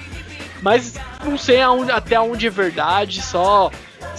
Mas 0.60 0.94
não 1.24 1.38
sei 1.38 1.60
aonde- 1.62 1.90
até 1.90 2.20
onde 2.20 2.46
é 2.46 2.50
verdade, 2.50 3.22
só. 3.22 3.70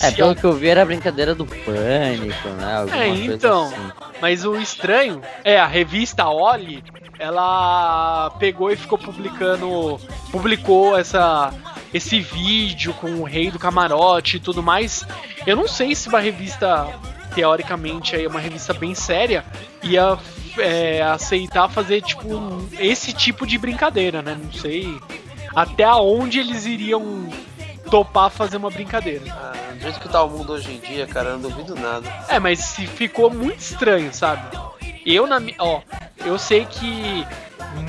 É, 0.02 0.10
se 0.10 0.16
pelo 0.16 0.36
que 0.36 0.44
eu 0.44 0.54
vi 0.54 0.70
era 0.70 0.82
a 0.82 0.86
brincadeira 0.86 1.36
do 1.36 1.46
pânico, 1.46 2.50
né? 2.58 2.78
Alguma 2.78 2.98
É, 3.04 3.08
coisa 3.10 3.34
então. 3.36 3.66
assim. 3.68 3.92
Mas 4.20 4.44
o 4.44 4.56
estranho 4.56 5.22
é 5.44 5.60
a 5.60 5.68
revista 5.68 6.28
Oli, 6.28 6.84
ela 7.22 8.32
pegou 8.40 8.72
e 8.72 8.76
ficou 8.76 8.98
publicando, 8.98 10.00
publicou 10.32 10.98
essa 10.98 11.54
esse 11.94 12.20
vídeo 12.22 12.94
com 12.96 13.12
o 13.16 13.24
rei 13.24 13.52
do 13.52 13.60
camarote 13.60 14.38
e 14.38 14.40
tudo 14.40 14.64
mais. 14.64 15.06
Eu 15.46 15.56
não 15.56 15.68
sei 15.68 15.94
se 15.94 16.08
uma 16.10 16.20
revista 16.22 16.88
teoricamente 17.36 18.16
aí 18.16 18.26
é 18.26 18.28
uma 18.28 18.40
revista 18.40 18.74
bem 18.74 18.96
séria 18.96 19.46
ia 19.84 20.18
é, 20.58 21.02
aceitar 21.04 21.70
fazer 21.70 22.02
tipo 22.02 22.28
esse 22.80 23.14
tipo 23.14 23.46
de 23.46 23.58
brincadeira, 23.58 24.22
né? 24.22 24.38
Não 24.42 24.52
sei 24.52 24.98
até 25.56 25.86
onde 25.94 26.40
eles 26.40 26.66
iriam 26.66 27.30
topar 27.90 28.30
fazer 28.30 28.56
uma 28.58 28.70
brincadeira. 28.72 29.24
Ah, 29.30 29.74
do 29.74 29.82
jeito 29.82 30.00
que 30.00 30.08
tá 30.10 30.24
o 30.24 30.30
mundo 30.30 30.54
hoje 30.54 30.72
em 30.72 30.80
dia, 30.80 31.06
cara, 31.06 31.32
eu 31.32 31.40
não 31.40 31.50
duvido 31.50 31.76
nada. 31.76 32.08
É, 32.30 32.40
mas 32.40 32.60
se 32.60 32.88
ficou 32.88 33.30
muito 33.30 33.60
estranho, 33.60 34.14
sabe? 34.14 34.58
Eu 35.06 35.28
na 35.28 35.40
mi- 35.42 35.56
ó, 35.60 35.82
eu 36.26 36.38
sei 36.38 36.66
que 36.66 37.26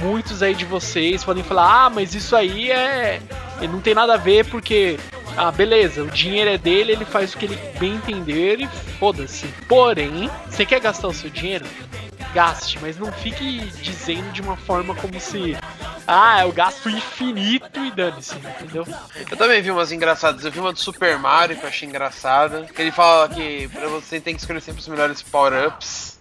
muitos 0.01 0.43
aí 0.43 0.55
de 0.55 0.65
vocês 0.65 1.25
podem 1.25 1.43
falar: 1.43 1.87
"Ah, 1.87 1.91
mas 1.91 2.15
isso 2.15 2.35
aí 2.37 2.71
é 2.71 3.21
não 3.63 3.81
tem 3.81 3.95
nada 3.95 4.15
a 4.15 4.17
ver 4.17 4.45
porque 4.47 4.99
ah, 5.37 5.51
beleza, 5.51 6.03
o 6.03 6.11
dinheiro 6.11 6.51
é 6.51 6.59
dele, 6.59 6.93
ele 6.93 7.05
faz 7.05 7.33
o 7.33 7.39
que 7.39 7.47
ele 7.47 7.57
bem 7.79 7.95
entender 7.95 8.61
e 8.61 8.67
foda-se. 8.99 9.47
Porém, 9.69 10.31
você 10.49 10.67
quer 10.67 10.81
gastar 10.81 11.09
o 11.09 11.15
seu 11.15 11.31
dinheiro? 11.31 11.65
Gaste, 12.35 12.79
mas 12.81 12.99
não 12.99 13.13
fique 13.13 13.61
dizendo 13.83 14.31
de 14.33 14.41
uma 14.41 14.57
forma 14.57 14.95
como 14.95 15.19
se 15.21 15.57
Ah, 16.07 16.45
o 16.47 16.53
gasto 16.53 16.89
infinito 16.91 17.79
e 17.81 17.91
dane-se, 17.91 18.35
entendeu? 18.37 18.87
Eu 19.31 19.37
também 19.37 19.63
vi 19.63 19.71
umas 19.71 19.93
engraçadas. 19.93 20.45
Eu 20.45 20.51
vi 20.51 20.59
uma 20.59 20.73
do 20.73 20.81
Super 20.81 21.19
Mario 21.19 21.57
que 21.57 21.63
eu 21.63 21.69
achei 21.69 21.89
engraçada. 21.89 22.67
Que 22.67 22.83
ele 22.83 22.91
fala 22.91 23.29
que 23.29 23.69
pra 23.69 23.87
você 23.89 24.21
tem 24.21 24.35
que 24.35 24.41
escolher 24.41 24.61
sempre 24.61 24.81
os 24.81 24.89
melhores 24.89 25.23
power-ups. 25.23 26.19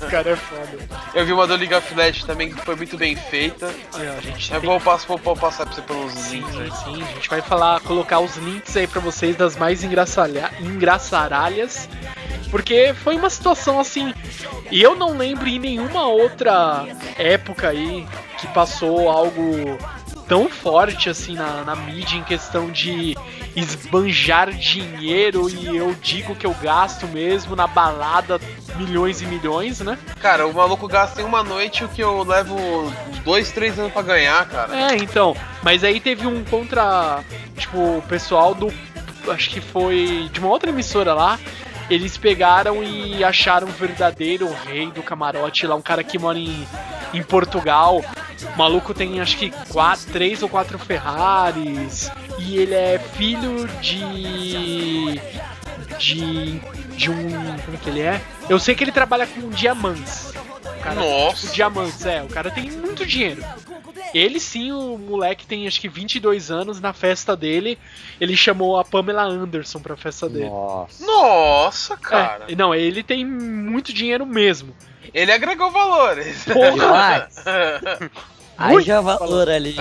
O 0.00 0.06
cara 0.10 0.30
é 0.30 0.36
foda. 0.36 0.78
Eu 1.14 1.24
vi 1.26 1.32
uma 1.32 1.46
do 1.46 1.56
League 1.56 1.74
of 1.74 1.94
Legends 1.94 2.24
também 2.24 2.52
que 2.52 2.60
foi 2.64 2.76
muito 2.76 2.96
bem 2.96 3.16
feita. 3.16 3.72
Olha, 3.94 4.12
a 4.12 4.20
gente 4.20 4.52
Eu 4.52 4.60
tem- 4.60 4.68
vou, 4.70 4.80
passo, 4.80 5.06
vou, 5.08 5.18
vou 5.18 5.36
passar 5.36 5.66
pra 5.66 5.74
você 5.74 5.82
pelos 5.82 6.12
Sim, 6.12 6.40
links 6.40 6.78
sim, 6.78 7.02
a 7.02 7.06
gente 7.14 7.28
vai 7.28 7.42
falar, 7.42 7.80
colocar 7.80 8.20
os 8.20 8.36
links 8.36 8.76
aí 8.76 8.86
pra 8.86 9.00
vocês 9.00 9.36
das 9.36 9.56
mais 9.56 9.82
engraçalha, 9.84 10.50
engraçaralhas, 10.60 11.88
porque 12.50 12.94
foi 13.02 13.16
uma 13.16 13.30
situação 13.30 13.78
assim, 13.80 14.14
e 14.70 14.82
eu 14.82 14.94
não 14.94 15.16
lembro 15.16 15.46
em 15.48 15.58
nenhuma 15.58 16.06
outra 16.06 16.84
época 17.18 17.68
aí 17.68 18.06
que 18.38 18.46
passou 18.48 19.08
algo 19.10 19.78
tão 20.28 20.48
forte 20.48 21.08
assim 21.08 21.34
na, 21.34 21.64
na 21.64 21.76
mídia 21.76 22.16
em 22.16 22.24
questão 22.24 22.70
de 22.70 23.16
esbanjar 23.54 24.52
dinheiro 24.52 25.48
e 25.48 25.76
eu 25.76 25.94
digo 25.94 26.34
que 26.34 26.46
eu 26.46 26.54
gasto 26.54 27.06
mesmo 27.06 27.56
na 27.56 27.66
balada 27.66 28.40
milhões 28.76 29.22
e 29.22 29.26
milhões, 29.26 29.80
né? 29.80 29.98
Cara, 30.20 30.46
o 30.46 30.52
maluco 30.52 30.86
gasta 30.86 31.22
em 31.22 31.24
uma 31.24 31.42
noite 31.42 31.84
o 31.84 31.88
que 31.88 32.02
eu 32.02 32.22
levo 32.22 32.56
dois, 33.24 33.50
três 33.50 33.78
anos 33.78 33.92
pra 33.92 34.02
ganhar, 34.02 34.46
cara. 34.46 34.76
É, 34.76 34.96
então. 34.96 35.34
Mas 35.62 35.82
aí 35.82 35.98
teve 36.00 36.26
um 36.26 36.44
contra. 36.44 37.22
Tipo, 37.56 37.98
o 37.98 38.02
pessoal 38.02 38.54
do. 38.54 38.72
Acho 39.28 39.50
que 39.50 39.60
foi 39.60 40.28
de 40.32 40.38
uma 40.38 40.48
outra 40.48 40.70
emissora 40.70 41.14
lá. 41.14 41.38
Eles 41.88 42.18
pegaram 42.18 42.82
e 42.82 43.22
acharam 43.22 43.68
o 43.68 43.70
verdadeiro 43.70 44.52
rei 44.66 44.90
do 44.90 45.02
camarote 45.02 45.66
lá, 45.66 45.76
um 45.76 45.82
cara 45.82 46.02
que 46.02 46.18
mora 46.18 46.38
em, 46.38 46.66
em 47.14 47.22
Portugal. 47.22 48.04
O 48.54 48.58
maluco 48.58 48.92
tem 48.92 49.20
acho 49.20 49.36
que 49.36 49.50
quatro, 49.68 50.12
três 50.12 50.42
ou 50.42 50.48
quatro 50.48 50.78
Ferraris. 50.78 52.10
E 52.38 52.58
ele 52.58 52.74
é 52.74 52.98
filho 52.98 53.66
de. 53.80 55.20
De. 55.98 56.60
De 56.96 57.10
um. 57.10 57.58
Como 57.64 57.78
que 57.78 57.90
ele 57.90 58.00
é? 58.00 58.20
Eu 58.48 58.58
sei 58.58 58.74
que 58.74 58.84
ele 58.84 58.92
trabalha 58.92 59.26
com 59.26 59.48
diamantes. 59.50 60.32
O 60.64 60.80
cara, 60.82 60.94
Nossa. 60.96 61.42
Tipo, 61.42 61.54
diamantes, 61.54 62.06
é. 62.06 62.22
O 62.22 62.28
cara 62.28 62.50
tem 62.50 62.70
muito 62.70 63.04
dinheiro. 63.06 63.42
Ele 64.14 64.38
sim, 64.38 64.72
o 64.72 64.96
moleque 64.96 65.46
tem 65.46 65.66
acho 65.66 65.80
que 65.80 65.88
22 65.88 66.50
anos. 66.50 66.80
Na 66.80 66.92
festa 66.92 67.36
dele, 67.36 67.78
ele 68.20 68.36
chamou 68.36 68.78
a 68.78 68.84
Pamela 68.84 69.24
Anderson 69.24 69.80
pra 69.80 69.96
festa 69.96 70.28
dele. 70.28 70.48
Nossa. 70.48 71.04
Nossa, 71.04 71.96
cara. 71.96 72.44
É, 72.48 72.54
não, 72.54 72.74
ele 72.74 73.02
tem 73.02 73.24
muito 73.24 73.92
dinheiro 73.92 74.24
mesmo. 74.24 74.74
Ele 75.16 75.32
agregou 75.32 75.70
valores. 75.70 76.44
Porra. 76.44 77.26
Aí 78.58 78.82
já 78.82 79.00
valor 79.00 79.48
ali. 79.48 79.74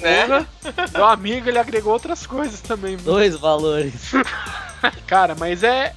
né? 0.00 0.46
Meu 0.92 1.04
amigo, 1.04 1.48
ele 1.48 1.58
agregou 1.58 1.92
outras 1.92 2.24
coisas 2.24 2.60
também. 2.60 2.96
Dois 2.96 3.34
valores. 3.36 4.12
Cara, 5.08 5.34
mas 5.34 5.64
é. 5.64 5.92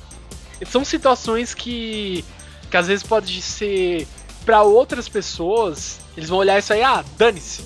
São 0.65 0.83
situações 0.83 1.53
que. 1.53 2.25
que 2.71 2.77
às 2.77 2.87
vezes 2.87 3.05
pode 3.05 3.39
ser. 3.43 4.07
Pra 4.43 4.63
outras 4.63 5.07
pessoas, 5.07 5.99
eles 6.17 6.27
vão 6.27 6.39
olhar 6.39 6.57
isso 6.57 6.73
aí, 6.73 6.81
ah, 6.81 7.05
dane-se. 7.15 7.63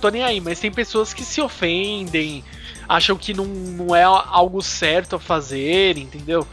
Tô 0.00 0.08
nem 0.08 0.22
aí, 0.24 0.40
mas 0.40 0.60
tem 0.60 0.72
pessoas 0.72 1.12
que 1.12 1.22
se 1.22 1.42
ofendem, 1.42 2.42
acham 2.88 3.18
que 3.18 3.34
não, 3.34 3.44
não 3.44 3.94
é 3.94 4.04
algo 4.04 4.62
certo 4.62 5.16
a 5.16 5.20
fazer, 5.20 5.98
entendeu? 5.98 6.46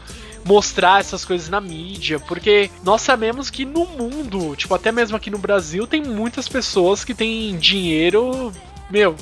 Mostrar 0.44 1.00
essas 1.00 1.24
coisas 1.24 1.48
na 1.48 1.60
mídia, 1.60 2.18
porque 2.18 2.70
nós 2.82 3.00
sabemos 3.02 3.48
que 3.48 3.64
no 3.64 3.86
mundo, 3.86 4.56
tipo, 4.56 4.74
até 4.74 4.90
mesmo 4.90 5.16
aqui 5.16 5.30
no 5.30 5.38
Brasil, 5.38 5.86
tem 5.86 6.02
muitas 6.02 6.48
pessoas 6.48 7.04
que 7.04 7.14
têm 7.14 7.56
dinheiro, 7.58 8.52
meu, 8.90 9.14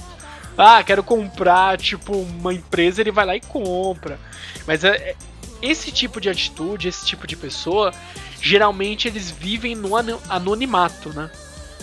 ah, 0.57 0.83
quero 0.83 1.03
comprar, 1.03 1.77
tipo, 1.79 2.17
uma 2.17 2.55
empresa, 2.55 3.01
ele 3.03 3.11
vai 3.13 3.27
lá 3.27 3.37
e 3.37 3.41
compra. 3.41 4.19
Mas 4.67 4.83
é, 4.83 4.97
é- 4.97 5.17
esse 5.61 5.93
tipo 5.93 6.21
de 6.21 6.31
atitude, 6.31 6.89
esse 6.89 7.05
tipo 7.05 7.27
de 7.27 7.37
pessoa, 7.37 7.93
geralmente 8.41 9.07
eles 9.07 9.31
vivem 9.31 9.75
no 9.75 9.95
ano- 9.95 10.21
anonimato, 10.29 11.11
né? 11.11 11.31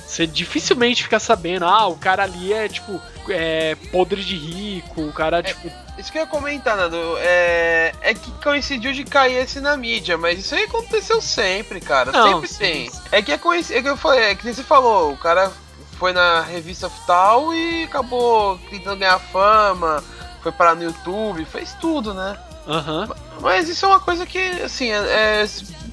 Você 0.07 0.25
dificilmente 0.25 1.03
fica 1.03 1.19
sabendo, 1.19 1.65
ah, 1.65 1.85
o 1.87 1.97
cara 1.97 2.23
ali 2.23 2.53
é, 2.53 2.69
tipo, 2.69 3.01
é 3.27 3.75
podre 3.91 4.23
de 4.23 4.37
rico, 4.37 5.01
o 5.01 5.11
cara, 5.11 5.43
tipo, 5.43 5.69
Isso 5.97 6.09
que 6.09 6.17
eu 6.17 6.21
ia 6.21 6.27
comentar, 6.27 6.77
Nando, 6.77 6.97
é, 7.19 7.93
é 8.01 8.13
que 8.13 8.31
coincidiu 8.41 8.93
de 8.93 9.03
cair 9.03 9.35
esse 9.35 9.59
na 9.59 9.75
mídia, 9.75 10.17
mas 10.17 10.39
isso 10.39 10.55
aí 10.55 10.63
aconteceu 10.63 11.21
sempre, 11.21 11.81
cara. 11.81 12.11
Não, 12.13 12.35
sempre 12.35 12.47
sim, 12.47 12.57
tem. 12.57 12.89
sim. 12.89 13.01
É 13.11 13.21
que 13.21 13.33
é, 13.33 13.37
coinc... 13.37 13.69
é 13.69 13.81
que 13.81 13.89
eu 13.89 13.97
falei, 13.97 14.23
é 14.23 14.35
que 14.35 14.45
nem 14.45 14.53
você 14.53 14.63
falou, 14.63 15.11
o 15.11 15.17
cara 15.17 15.51
foi 15.99 16.13
na 16.13 16.41
revista 16.41 16.89
tal 17.05 17.53
e 17.53 17.83
acabou 17.83 18.57
tentando 18.69 18.99
ganhar 18.99 19.19
fama, 19.19 20.01
foi 20.41 20.53
parar 20.53 20.75
no 20.75 20.83
YouTube, 20.83 21.43
fez 21.43 21.73
tudo, 21.81 22.13
né? 22.13 22.37
aham. 22.67 23.09
Mas 23.41 23.69
isso 23.69 23.85
é 23.85 23.89
uma 23.89 23.99
coisa 23.99 24.25
que, 24.25 24.39
assim, 24.61 24.91
é, 24.91 25.43
é- 25.43 25.47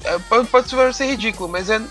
é- 0.05 0.19
pode, 0.29 0.47
pode 0.47 0.95
ser 0.95 1.05
ridículo, 1.05 1.49
mas 1.49 1.69
é. 1.69 1.81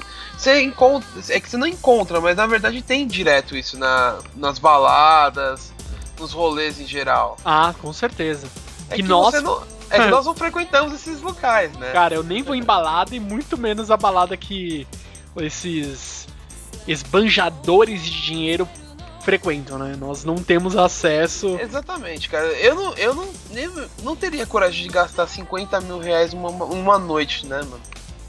Você 0.45 0.61
encontra. 0.61 1.09
É 1.31 1.41
que 1.41 1.49
você 1.49 1.57
não 1.57 1.67
encontra, 1.67 2.21
mas 2.21 2.37
na 2.37 2.47
verdade 2.47 2.83
tem 2.83 3.07
direto 3.07 3.57
isso 3.57 3.79
na, 3.79 4.19
nas 4.37 4.59
baladas, 4.59 5.73
nos 6.21 6.33
rolês 6.33 6.79
em 6.79 6.87
geral. 6.87 7.39
Ah, 7.43 7.75
com 7.81 7.91
certeza. 7.95 8.47
É 8.91 8.97
Que 8.97 9.03
que, 9.03 9.09
nós- 9.09 9.43
não, 9.43 9.63
é 9.89 10.01
que 10.01 10.07
nós 10.13 10.27
não 10.27 10.35
frequentamos 10.35 10.93
esses 10.93 11.23
locais, 11.23 11.73
né? 11.79 11.93
Cara, 11.93 12.15
eu 12.15 12.23
nem 12.23 12.43
vou 12.43 12.55
em 12.55 12.63
balada 12.63 13.17
e 13.17 13.21
muito 13.21 13.57
menos 13.57 13.91
a 13.91 13.97
balada 13.97 14.37
que 14.37 14.87
esses 15.39 16.29
esbanjadores 16.87 18.05
de 18.05 18.23
dinheiro 18.23 18.69
frequentam, 19.23 19.79
né? 19.79 19.97
Nós 19.99 20.25
não 20.25 20.35
temos 20.37 20.77
acesso. 20.77 21.59
Exatamente, 21.59 22.29
cara. 22.29 22.49
Eu 22.59 22.75
não, 22.75 22.93
eu 22.99 23.15
não, 23.15 23.29
nem, 23.51 23.71
não 24.03 24.15
teria 24.15 24.45
coragem 24.47 24.83
de 24.83 24.91
gastar 24.91 25.27
50 25.27 25.81
mil 25.81 25.99
reais 26.01 26.35
uma, 26.35 26.51
uma 26.51 26.99
noite, 26.99 27.47
né, 27.47 27.63
mano? 27.63 27.81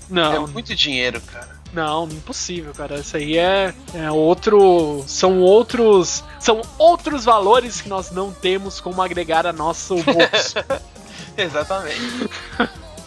Não, 0.09 0.33
É 0.33 0.39
muito 0.39 0.73
dinheiro, 0.73 1.19
cara. 1.19 1.54
Não, 1.75 2.05
impossível, 2.05 2.73
cara. 2.73 2.99
Isso 2.99 3.17
aí 3.17 3.37
é, 3.37 3.73
é 3.93 4.09
outro. 4.09 5.03
São 5.05 5.41
outros. 5.41 6.23
São 6.39 6.61
outros 6.77 7.25
valores 7.25 7.81
que 7.81 7.89
nós 7.89 8.11
não 8.11 8.31
temos 8.31 8.79
como 8.79 9.01
agregar 9.01 9.45
a 9.45 9.51
nosso 9.51 9.95
bolso. 9.95 10.55
Exatamente. 11.37 12.29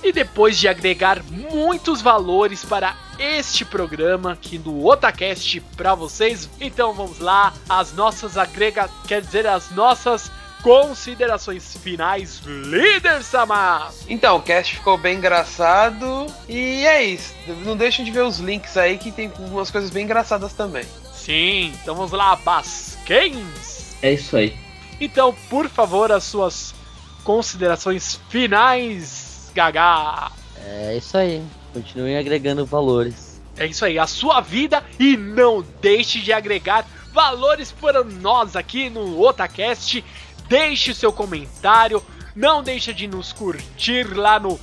e 0.04 0.12
depois 0.12 0.58
de 0.58 0.68
agregar 0.68 1.22
muitos 1.24 2.02
valores 2.02 2.62
para 2.62 2.94
este 3.18 3.64
programa 3.64 4.32
aqui 4.32 4.58
do 4.58 4.84
Otacast 4.86 5.60
para 5.74 5.94
vocês, 5.94 6.46
então 6.60 6.92
vamos 6.92 7.20
lá. 7.20 7.54
As 7.66 7.94
nossas 7.94 8.36
agrega. 8.36 8.90
Quer 9.06 9.22
dizer, 9.22 9.46
as 9.46 9.70
nossas 9.70 10.30
considerações 10.62 11.76
finais, 11.76 12.40
líder 12.44 13.22
Samar! 13.22 13.92
Então, 14.08 14.36
o 14.36 14.42
cast 14.42 14.76
ficou 14.76 14.98
bem 14.98 15.16
engraçado. 15.16 16.26
E 16.48 16.86
é 16.86 17.02
isso. 17.02 17.34
Não 17.64 17.76
deixem 17.76 18.04
de 18.04 18.10
ver 18.10 18.22
os 18.22 18.38
links 18.38 18.76
aí 18.76 18.98
que 18.98 19.12
tem 19.12 19.32
umas 19.38 19.70
coisas 19.70 19.90
bem 19.90 20.04
engraçadas 20.04 20.52
também. 20.52 20.84
Sim, 21.12 21.72
então 21.82 21.94
vamos 21.94 22.12
lá, 22.12 22.36
Basquens! 22.36 23.96
É 24.02 24.12
isso 24.12 24.36
aí. 24.36 24.56
Então, 25.00 25.34
por 25.48 25.68
favor, 25.68 26.10
as 26.10 26.24
suas 26.24 26.74
considerações 27.22 28.20
finais, 28.28 29.50
Gaga. 29.54 30.32
É 30.64 30.96
isso 30.96 31.16
aí. 31.16 31.42
Continuem 31.72 32.16
agregando 32.16 32.64
valores. 32.64 33.40
É 33.56 33.66
isso 33.66 33.84
aí, 33.84 33.98
a 33.98 34.06
sua 34.06 34.40
vida 34.40 34.84
e 34.98 35.16
não 35.16 35.64
deixe 35.80 36.20
de 36.20 36.32
agregar 36.32 36.86
valores 37.12 37.72
para 37.72 38.04
nós 38.04 38.54
aqui 38.54 38.88
no 38.88 39.20
Otacast. 39.20 40.04
Deixe 40.48 40.90
o 40.90 40.94
seu 40.94 41.12
comentário, 41.12 42.02
não 42.34 42.62
deixe 42.62 42.94
de 42.94 43.06
nos 43.06 43.32
curtir 43.32 44.04
lá 44.14 44.40
no 44.40 44.58